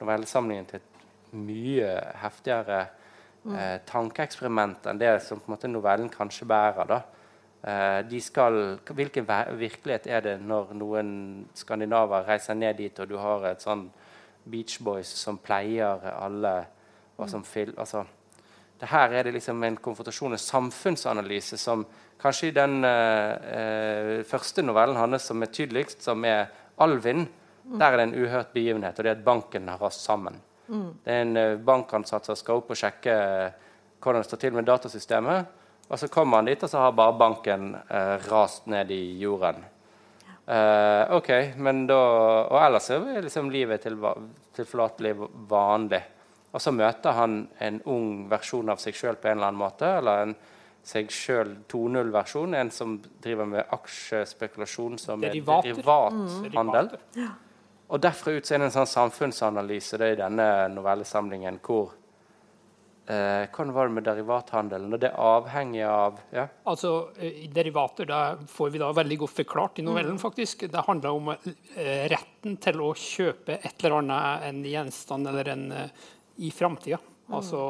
[0.00, 0.98] novellesamlingen til et
[1.36, 1.90] mye
[2.22, 2.80] heftigere
[3.48, 6.88] eh, tankeeksperiment enn det som på en måte novellen kanskje bærer.
[6.88, 7.00] da.
[7.62, 9.26] Eh, de skal, hvilken
[9.58, 11.10] virkelighet er det når noen
[11.54, 13.88] skandinaver reiser ned dit, og du har et sånn
[14.48, 16.54] Beach Boys som pleier alle
[17.18, 18.04] og som fil, altså,
[18.78, 21.86] det Her er det liksom en konfrontasjon, en samfunnsanalyse, som
[22.20, 26.46] kanskje i den eh, eh første novellen hans som er tydeligst, som er
[26.78, 27.26] 'Alvin',
[27.64, 30.40] der er det en uhørt begivenhet, og det er at banken har rast sammen.
[30.68, 30.90] Mm.
[31.04, 33.50] Det er en eh, bankansatt som skal opp og sjekke eh,
[34.00, 35.46] hvordan det står til med datasystemet.
[35.88, 39.64] Og så kommer han dit, og så har bare banken eh, rast ned i jorden.
[40.48, 41.98] Eh, ok, men da,
[42.48, 43.98] Og ellers er liksom livet til,
[44.56, 45.14] tilforlatelig
[45.48, 46.02] vanlig.
[46.52, 49.90] Og så møter han en ung versjon av seg sjøl på en eller annen måte.
[50.00, 50.34] Eller en
[50.88, 52.56] seg sjøl 2.0-versjon.
[52.56, 55.70] En som driver med aksjespekulasjon som Derivater.
[55.70, 56.90] er derivathandel.
[56.96, 57.22] Mm.
[57.22, 57.30] Ja.
[57.88, 61.94] Og Derfra ut så er det en sånn samfunnsanalyse det i denne novellesamlingen hvor
[63.08, 64.92] eh, Hvordan var det med derivathandelen?
[64.92, 66.44] Og det er avhengig av ja?
[66.68, 66.92] Altså,
[67.54, 70.18] derivater da får vi da veldig godt forklart i novellen.
[70.18, 70.24] Mm.
[70.24, 70.66] faktisk.
[70.68, 75.66] Det handler om eh, retten til å kjøpe et eller annet, en gjenstand eller en
[75.72, 76.06] uh,
[76.44, 77.00] i framtida.
[77.28, 77.34] Mm.
[77.38, 77.60] Altså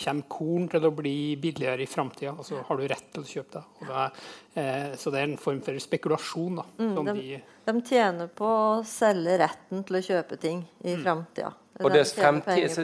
[0.00, 3.28] kommer korn til å bli billigere i framtida, og så har du rett til å
[3.28, 3.88] kjøpe det.
[3.88, 4.20] det er,
[4.62, 6.60] eh, så det er en form for spekulasjon.
[6.60, 10.94] Da, mm, de, de, de, tjener på å selge retten til å kjøpe ting i
[10.94, 11.02] mm.
[11.04, 11.52] framtida.
[11.80, 12.76] Og det, fremtid,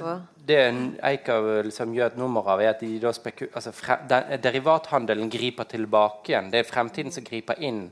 [0.48, 0.60] det
[1.04, 3.74] Eika liksom gjør et nummer av, er at de da altså,
[4.40, 6.48] derivathandelen griper tilbake igjen.
[6.52, 7.90] Det er fremtiden som griper inn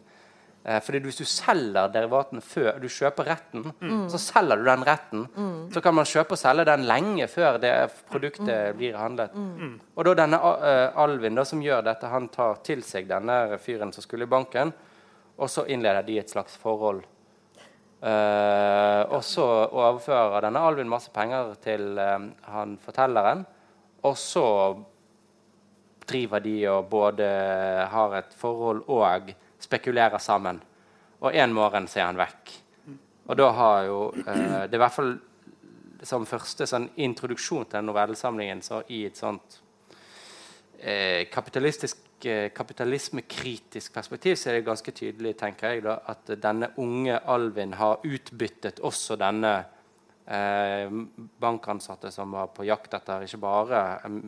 [0.65, 4.07] fordi Hvis du selger derivatene før du kjøper retten, mm.
[4.09, 5.27] så selger du den retten.
[5.37, 5.59] Mm.
[5.75, 7.73] Så kan man kjøpe og selge den lenge før det
[8.09, 8.79] produktet mm.
[8.79, 9.35] blir handlet.
[9.37, 9.51] Mm.
[9.59, 9.75] Mm.
[9.93, 13.93] Og da denne uh, Alvin da, som gjør dette, han tar til seg denne fyren
[13.93, 14.73] som skulle i banken,
[15.37, 17.05] og så innleder de et slags forhold.
[18.01, 22.19] Uh, og så overfører denne Alvin masse penger til uh,
[22.57, 23.45] han fortelleren,
[24.05, 24.49] og så
[26.09, 27.29] driver de og både
[27.93, 30.61] har et forhold og spekulerer sammen.
[31.25, 32.55] Og en morgen så er han vekk.
[33.25, 35.15] Og da har jo eh, Det er i hvert fall
[36.05, 39.61] som første sånn introduksjon til den novellesamlingen så i et sånt
[40.79, 46.75] eh, kapitalistisk eh, kapitalismekritisk perspektiv så er det ganske tydelig tenker jeg da, at denne
[46.83, 49.55] unge Alvin har utbyttet også denne
[50.27, 50.93] eh,
[51.41, 54.21] bankansatte som var på jakt etter ikke bare eh,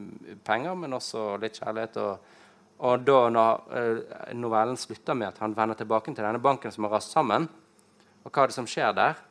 [0.44, 2.34] penger, men også litt kjærlighet og
[2.78, 6.84] og da når uh, novellen slutter med at han vender tilbake til denne banken som
[6.84, 7.48] har rast sammen,
[8.24, 9.22] og hva er det som skjer der?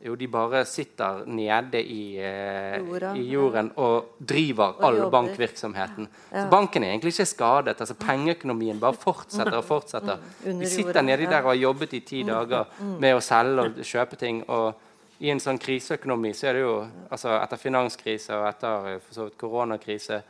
[0.00, 5.10] Jo, de bare sitter nede i, eh, Jorda, i jorden og driver og all jobber.
[5.10, 6.08] bankvirksomheten.
[6.32, 6.44] Ja.
[6.44, 7.80] Så banken er egentlig ikke skadet.
[7.80, 10.16] altså Pengeøkonomien bare fortsetter og fortsetter.
[10.46, 10.60] Mm.
[10.60, 12.28] De sitter nedi der og har jobbet i ti mm.
[12.28, 12.96] dager mm.
[13.00, 14.44] med å selge og kjøpe ting.
[14.48, 14.74] og
[15.20, 16.74] i en sånn kriseøkonomi så er det jo
[17.10, 20.22] altså Etter finanskrise og etter eh, for så vidt koronakrise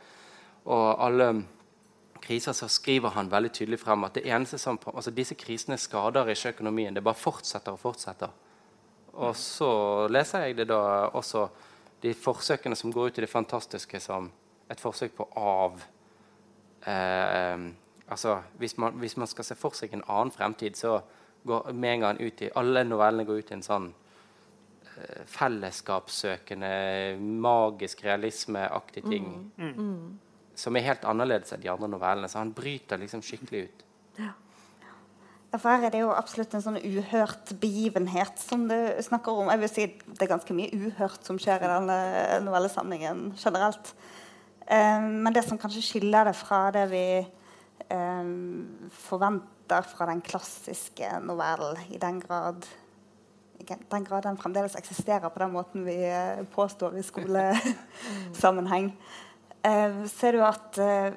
[0.65, 1.31] og alle
[2.21, 6.29] kriser, så skriver han veldig tydelig frem at det eneste som, altså disse krisene skader
[6.31, 6.93] ikke økonomien.
[6.95, 8.33] Det bare fortsetter og fortsetter.
[9.13, 9.71] Og så
[10.11, 11.47] leser jeg det da også
[12.01, 14.31] de forsøkene som går ut i det fantastiske som
[14.71, 15.81] et forsøk på av
[16.87, 17.65] eh,
[18.07, 20.99] altså hvis man, hvis man, skal se for seg en annen fremtid, så
[21.47, 23.87] går med en gang ut i Alle novellene går ut i en sånn
[24.95, 26.73] eh, fellesskapssøkende,
[27.19, 29.31] magisk realismeaktig ting.
[29.57, 29.71] Mm.
[29.77, 30.19] Mm.
[30.61, 32.29] Som er helt annerledes enn de andre novellene.
[32.29, 33.85] Så han bryter liksom skikkelig ut.
[34.21, 34.31] Ja.
[35.51, 39.49] For her er det jo absolutt en sånn uhørt begivenhet som du snakker om.
[39.51, 41.97] Jeg vil si Det er ganske mye uhørt som skjer i denne
[42.45, 43.91] novellesamlingen generelt.
[44.71, 47.03] Um, men det som kanskje skiller det fra det vi
[47.91, 52.63] um, forventer fra den klassiske novellen, i den grad
[53.61, 58.93] den grad den fremdeles eksisterer på den måten vi uh, påstår i skolesammenheng,
[59.67, 61.11] uh, ser du at eh,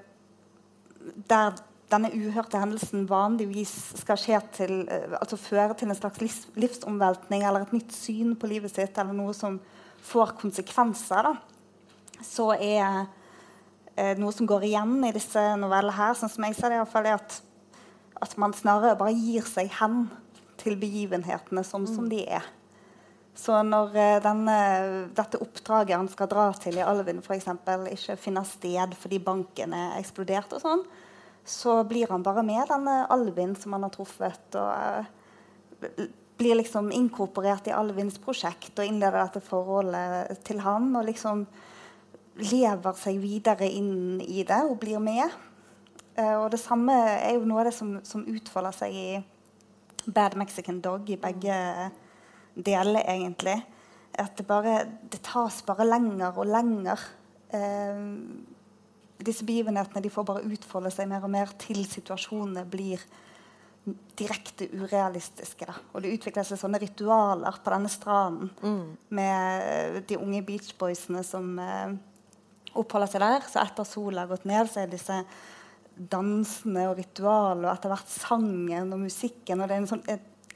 [1.30, 1.56] der
[1.92, 7.44] denne uhørte hendelsen vanligvis skal skje til, eh, altså føre til en slags livs, livsomveltning
[7.44, 9.60] eller et nytt syn på livet sitt, eller noe som
[10.04, 11.34] får konsekvenser, da,
[12.24, 13.04] så er
[13.96, 17.08] eh, noe som går igjen i disse novellene her, sånn som jeg ser det, iallfall,
[17.08, 17.38] er at,
[18.24, 20.06] at man snarere bare gir seg hen
[20.60, 22.44] til begivenhetene sånn som de er.
[23.34, 24.58] Så når uh, denne,
[25.16, 29.98] dette oppdraget han skal dra til i Alvin, eksempel, ikke finner sted fordi banken er
[29.98, 30.84] eksplodert, og sånn,
[31.44, 34.54] så blir han bare med denne Alvin som han har truffet.
[34.54, 36.04] og uh,
[36.36, 40.88] blir liksom inkorporert i Alvins prosjekt og innleder dette forholdet til han.
[40.98, 41.44] Og liksom
[42.40, 45.30] lever seg videre inn i det og blir med.
[46.18, 49.08] Uh, og det samme er jo noe av det som, som utfolder seg i
[50.04, 51.54] Bad Mexican Dog, i begge
[52.54, 53.58] deler, egentlig.
[54.18, 57.00] At det bare Det tas bare lenger og lenger.
[57.50, 58.02] Eh,
[59.24, 63.02] disse begivenhetene de får bare utfolde seg mer og mer til situasjonene blir
[64.18, 65.66] direkte urealistiske.
[65.68, 65.74] Da.
[65.92, 68.84] Og det utvikler seg sånne ritualer på denne stranden mm.
[69.16, 71.96] med de unge beachboysene som eh,
[72.74, 73.44] oppholder seg der.
[73.50, 75.20] Så etter sola har gått ned, så er disse
[75.94, 79.60] dansene og ritualene og etter hvert sangen og musikken.
[79.60, 80.06] Og det er en sånn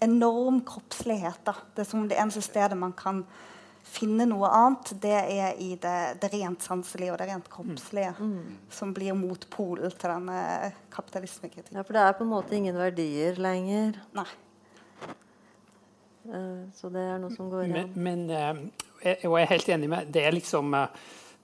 [0.04, 1.40] enorm kroppslighet.
[1.46, 1.54] Da.
[1.74, 3.24] Det er som det eneste stedet man kan
[3.88, 8.12] finne noe annet, det er i det, det rent sanselige og det rent kroppslige.
[8.18, 8.34] Mm.
[8.34, 8.58] mm.
[8.78, 11.80] Som blir motpolen til denne kapitalismekritikken.
[11.80, 13.96] Ja, For det er på en måte ingen verdier lenger.
[14.18, 14.28] Nei.
[16.28, 17.94] Uh, så det er noe som går igjen.
[17.96, 20.90] Men, men uh, jeg, jeg er helt enig med Det er liksom uh,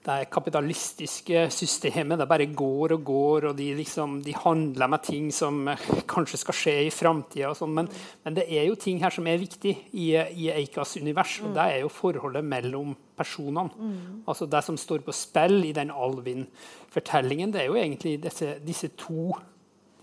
[0.05, 2.19] det kapitalistiske systemet.
[2.19, 5.63] Det bare går og går, og de, liksom, de handler med ting som
[6.09, 7.53] kanskje skal skje i framtida.
[7.57, 7.73] Sånn.
[7.77, 7.89] Men,
[8.25, 11.65] men, det er jo ting her som er viktig i, i Eikas univers, og det
[11.65, 13.71] er jo forholdet mellom personene.
[13.73, 14.21] Mm.
[14.27, 18.93] Altså Det som står på spill i den Alvin-fortellingen, det er jo egentlig disse, disse
[18.99, 19.33] to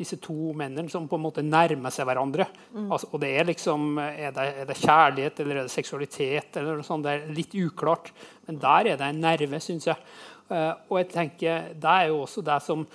[0.02, 2.48] disse to mennene som på en måte nærmer seg hverandre.
[2.74, 2.90] Mm.
[2.90, 6.58] Altså, og det er liksom, er det, er det, kjærlighet eller er det seksualitet?
[6.58, 8.12] eller noe sånt, Det er litt uklart.
[8.46, 10.12] Men der er det en nerve, syns jeg.
[10.52, 12.86] Uh, og jeg tenker, Det er jo også det som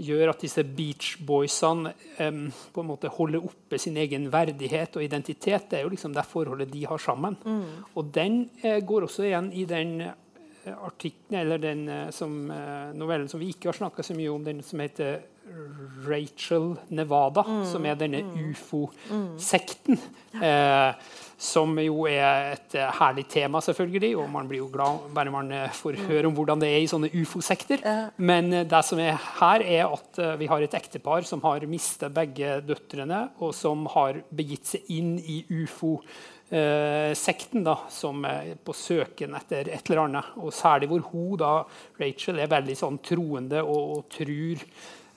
[0.00, 5.04] gjør at disse Beach Boysene um, på en måte holder oppe sin egen verdighet og
[5.04, 5.66] identitet.
[5.70, 7.36] Det er jo liksom det forholdet de har sammen.
[7.44, 7.64] Mm.
[7.94, 9.96] Og den uh, går også igjen i den
[10.70, 12.34] artikkelen, eller den som,
[12.92, 15.22] novellen som vi ikke har snakka så mye om, den som heter
[16.06, 17.64] Rachel Nevada, mm.
[17.72, 18.36] som er denne mm.
[18.50, 20.00] ufo-sekten.
[20.40, 25.32] Eh, som jo er et eh, herlig tema, selvfølgelig, og man blir jo glad bare
[25.32, 26.02] man eh, får mm.
[26.10, 27.80] høre om hvordan det er i sånne ufo-sekter.
[28.20, 32.12] Men eh, det som er her, er at vi har et ektepar som har mistet
[32.12, 39.32] begge døtrene, og som har begitt seg inn i ufo-sekten da, som er på søken
[39.40, 40.36] etter et eller annet.
[40.44, 41.64] Og særlig hvor hun, da,
[42.02, 44.60] Rachel, er veldig sånn troende og, og tror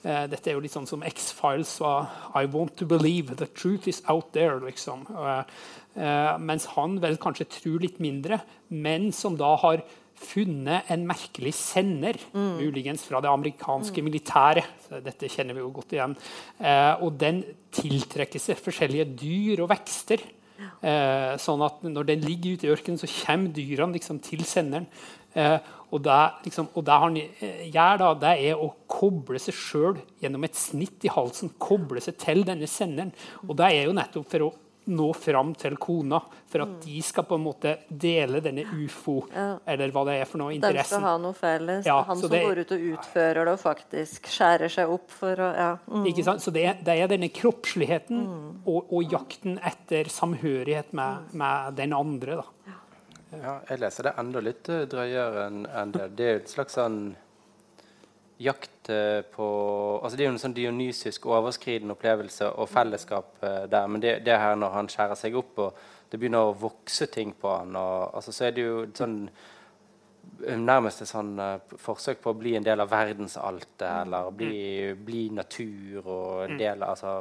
[0.04, 3.38] dette er jo litt sånn som X-Files var I want to believe.
[3.40, 4.60] The truth is out there.
[4.60, 5.06] liksom.
[5.08, 5.42] Uh,
[5.96, 9.84] uh, mens han vel kanskje tror litt mindre, men som da har
[10.24, 12.60] funnet en merkelig sender, mm.
[12.60, 14.06] muligens fra det amerikanske mm.
[14.06, 14.86] militæret.
[15.04, 16.14] Dette kjenner vi jo godt igjen.
[17.02, 17.42] og den
[17.74, 20.22] tiltrekker seg forskjellige dyr og vekster.
[21.42, 24.86] Sånn at når den ligger ute i ørkenen, så kommer dyrene liksom til senderen.
[25.34, 25.56] Eh,
[25.90, 30.02] og, det, liksom, og det han eh, gjør, da, det er å koble seg sjøl
[30.22, 31.54] gjennom et snitt i halsen.
[31.62, 33.14] Koble seg til denne senderen.
[33.46, 34.52] Og det er jo nettopp for å
[34.84, 36.18] nå fram til kona,
[36.50, 36.80] for at mm.
[36.84, 39.54] de skal på en måte dele denne ufo, ja.
[39.70, 40.82] eller hva det er for noe, interessen.
[40.82, 41.88] De skal ha noe felles.
[41.88, 45.40] Ja, han som det, går ut og utfører det og faktisk skjærer seg opp for
[45.40, 45.70] å ja.
[45.88, 46.08] mm.
[46.12, 46.44] Ikke sant?
[46.44, 48.50] Så det, det er denne kroppsligheten mm.
[48.64, 52.42] og, og, jakten etter samhørighet med, med den andre.
[52.42, 52.63] da.
[53.42, 56.08] Ja, jeg leser det enda litt eh, drøyere enn det.
[56.18, 56.98] Det er et slags sånn
[58.36, 59.46] jakt eh, på
[60.02, 63.88] altså Det er jo en sånn dionysisk overskridende opplevelse og fellesskap uh, der.
[63.88, 67.32] Men det, det, her når han skjærer seg opp og det begynner å vokse ting
[67.40, 72.20] på han, og, altså, så er det jo sånn eh, nærmest et sånn uh, forsøk
[72.22, 76.56] på å bli en del av verdensaltet, eller bli, bli natur og mm.
[76.60, 77.16] del altså,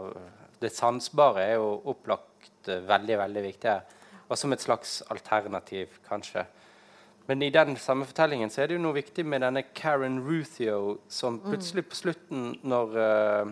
[0.60, 4.00] Det sansbare er jo opplagt uh, veldig, veldig viktig her.
[4.34, 6.48] Og som et slags alternativ, kanskje.
[7.28, 10.98] Men i den samme fortellingen så er det jo noe viktig med denne Karen Ruthio,
[11.08, 11.44] som mm.
[11.46, 13.52] plutselig på slutten, når, uh,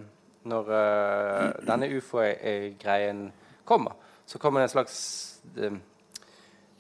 [0.50, 3.28] når uh, denne ufo-greien
[3.64, 3.94] kommer,
[4.26, 4.98] så kommer det en slags
[5.62, 5.80] uh,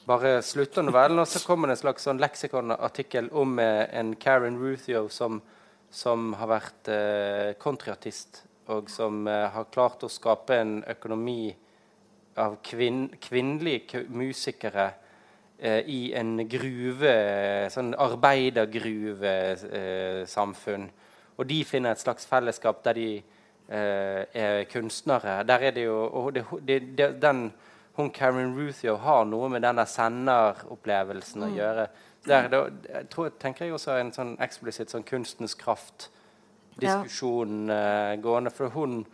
[0.10, 5.04] Bare slutter novellen, og så kommer det en slags sånn leksikonartikkel om en Karen Ruthio
[5.14, 5.38] som,
[5.94, 6.90] som har vært
[7.62, 8.42] kontriartist
[8.74, 11.54] og som har klart å skape en økonomi
[12.40, 14.92] av kvinn, kvinnelige musikere
[15.62, 17.12] Eh, i en gruve,
[17.70, 20.90] sånn arbeidergruvesamfunn.
[21.38, 23.24] og de finner et slags fellesskap der de
[23.70, 25.44] eh, er kunstnere.
[25.46, 26.46] Der er det jo og det,
[26.98, 27.54] det, den,
[27.94, 31.56] hun Karen Ruthio har noe med denne senderopplevelsen å mm.
[31.56, 31.88] gjøre.
[32.26, 38.14] Der, da, jeg tror, tenker jeg også en sånn eksplisitt sånn kunstens kraft-diskusjon ja.
[38.14, 38.50] uh, gående.
[38.50, 39.06] For hun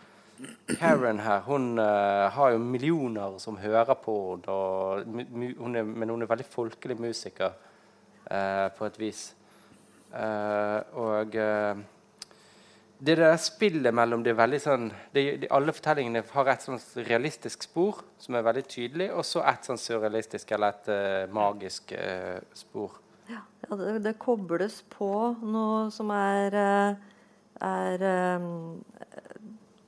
[0.77, 4.15] Karen her hun uh, har jo millioner som hører på
[4.45, 5.25] henne.
[5.25, 7.53] men hun er veldig folkelig musiker
[8.31, 9.33] uh, på et vis.
[10.13, 11.33] Uh, og
[12.97, 16.79] det der spillet mellom det er veldig sånn det, de, Alle fortellingene har et sånn
[17.09, 21.93] realistisk spor som er veldig tydelig, og så et sånn surrealistisk eller et magisk
[22.57, 22.97] spor.
[23.27, 23.43] Ja,
[23.75, 25.11] det, det, kobles på
[25.43, 26.55] noe som er,
[27.67, 28.07] er
[28.39, 28.79] um,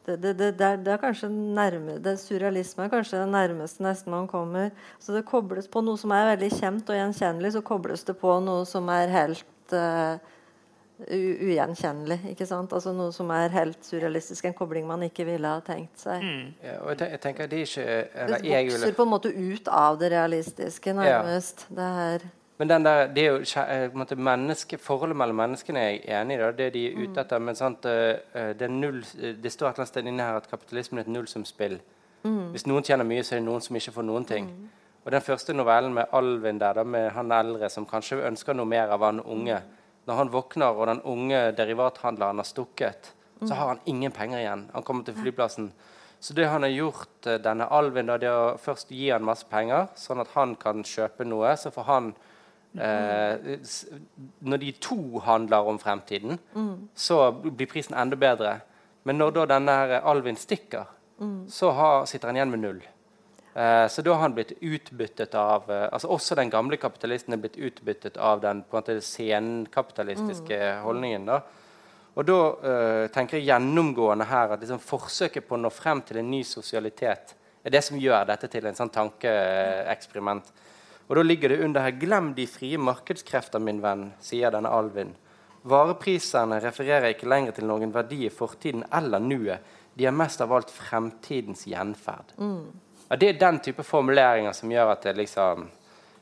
[0.06, 4.14] det, det, det, er, det, er, kanskje nærme, det Surrealisme er kanskje det nærmeste nesten
[4.14, 4.72] man kommer.
[5.00, 8.40] Så det kobles på noe som er veldig kjent og gjenkjennelig, så kobles det på
[8.46, 10.18] noe som er helt uh,
[11.08, 12.20] ugjenkjennelig.
[12.34, 12.74] ikke sant?
[12.76, 14.50] Altså Noe som er helt surrealistisk.
[14.50, 16.24] En kobling man ikke ville ha tenkt seg.
[16.26, 16.50] Mm.
[16.66, 17.86] Ja, og jeg, tenker Det ikke...
[18.26, 21.68] Eller, Det vokser på en måte ut av det realistiske, nærmest.
[21.70, 21.76] Ja.
[21.80, 22.28] det her
[22.60, 26.40] men den der, det er jo menneske, forholdet mellom menneskene er jeg enig i.
[26.42, 27.20] Det, det de er ute mm.
[27.22, 27.40] etter.
[27.40, 27.86] Men sant,
[28.60, 31.78] det, null, det, står et eller annet sted inne her at kapitalismen er et nullsumspill.
[32.26, 32.50] Mm.
[32.52, 34.50] Hvis noen tjener mye, så er det noen som ikke får noen ting.
[34.52, 34.68] Mm.
[35.06, 38.68] Og den første novellen med Alvin der, da, med han eldre som kanskje ønsker noe
[38.68, 39.62] mer av han unge
[40.10, 43.12] Når han våkner, og den unge derivathandleren har stukket,
[43.46, 44.64] så har han ingen penger igjen.
[44.74, 45.72] Han kommer til flyplassen.
[46.20, 49.24] Så det han har gjort, eh, denne Alvin, da, det er å først gi han
[49.24, 51.54] masse penger, sånn at han kan kjøpe noe.
[51.56, 52.10] Så får han
[52.78, 53.58] Eh,
[54.40, 56.90] når de to handler om fremtiden, mm.
[56.96, 58.60] så blir prisen enda bedre.
[59.04, 60.86] Men når da denne Alvin stikker,
[61.20, 61.50] mm.
[61.50, 62.82] så har, sitter han igjen med null.
[63.54, 67.42] Eh, så da har han blitt utbyttet av eh, altså Også den gamle kapitalisten er
[67.42, 70.84] blitt utbyttet av den på en måte senkapitalistiske mm.
[70.86, 71.26] holdningen.
[71.26, 71.42] da.
[72.20, 72.38] Og da
[72.70, 76.44] øh, tenker jeg gjennomgående her at liksom forsøket på å nå frem til en ny
[76.44, 80.48] sosialitet er det som gjør dette til en sånn tankeeksperiment.
[81.10, 85.16] Og da ligger det under her 'Glem de frie markedskrefter, min venn', sier denne Alvin.
[85.64, 89.66] Vareprisene refererer ikke lenger til noen verdi i fortiden eller nuet.
[89.98, 92.36] De er mest av alt fremtidens gjenferd.
[92.38, 92.70] Mm.
[93.10, 95.70] Ja, det er den type formuleringer som gjør at det liksom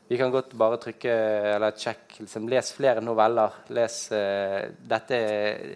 [0.08, 1.14] Vi kan godt bare trykke
[1.54, 3.58] eller sjekk liksom, Les flere noveller.
[3.68, 5.74] Les uh, Dette er,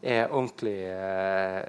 [0.00, 1.60] er ordentlig uh,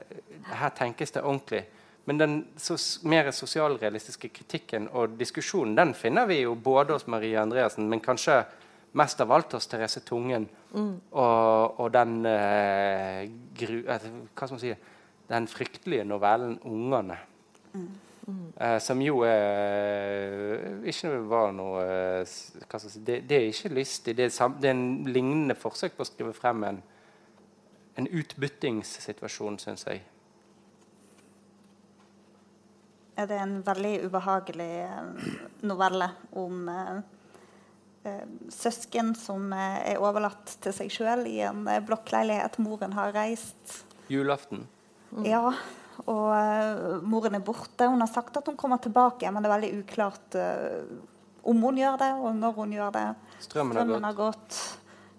[0.47, 1.65] Her tenkes det ordentlig.
[2.05, 7.41] Men den sos mer sosialrealistiske kritikken og diskusjonen den finner vi jo både hos Maria
[7.41, 8.43] Andreassen, men kanskje
[8.95, 10.45] mest av alt hos Therese Tungen.
[10.75, 10.93] Mm.
[11.11, 13.25] Og, og, den eh,
[13.57, 14.75] gru, eh, Hva skal man si
[15.25, 17.17] Den fryktelige novellen 'Ungene'.
[17.73, 17.87] Mm.
[18.27, 18.53] Mm.
[18.61, 21.81] Eh, som jo er, ikke var noe
[22.21, 24.17] eh, si, det, det, er ikke lystig.
[24.17, 26.83] Det er, sam, det er en lignende forsøk på å skrive frem en,
[27.97, 30.03] en utbyttingssituasjon, syns jeg
[33.15, 35.35] er det en veldig ubehagelig eh,
[35.67, 36.97] novelle om eh,
[38.03, 42.59] eh, søsken som er overlatt til seg sjøl i en blokkleilighet.
[42.63, 43.83] Moren har reist.
[44.11, 44.65] Julaften.
[45.11, 45.25] Mm.
[45.29, 45.43] Ja.
[46.11, 47.87] Og moren er borte.
[47.87, 50.35] Hun har sagt at hun kommer tilbake, men det er veldig uklart
[51.45, 53.05] om hun gjør det, og når hun gjør det.
[53.45, 54.57] Strømmen, Strømmen har gått.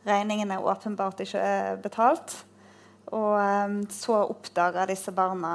[0.07, 1.47] Regningen er åpenbart ikke
[1.83, 2.37] betalt.
[3.17, 5.55] Og så oppdager disse barna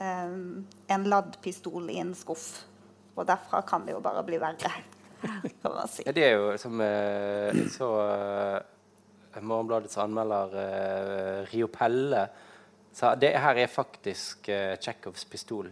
[0.00, 2.64] en ladd pistol i en skuff.
[3.18, 4.72] Og derfra kan det jo bare bli verre.
[5.62, 6.04] kan man si.
[6.06, 12.28] Ja, det er jo som eh, jeg så eh, Morgenbladets anmelder eh, Rio Pelle
[12.94, 15.70] sa det her er faktisk eh, Tsjekhovs pistol.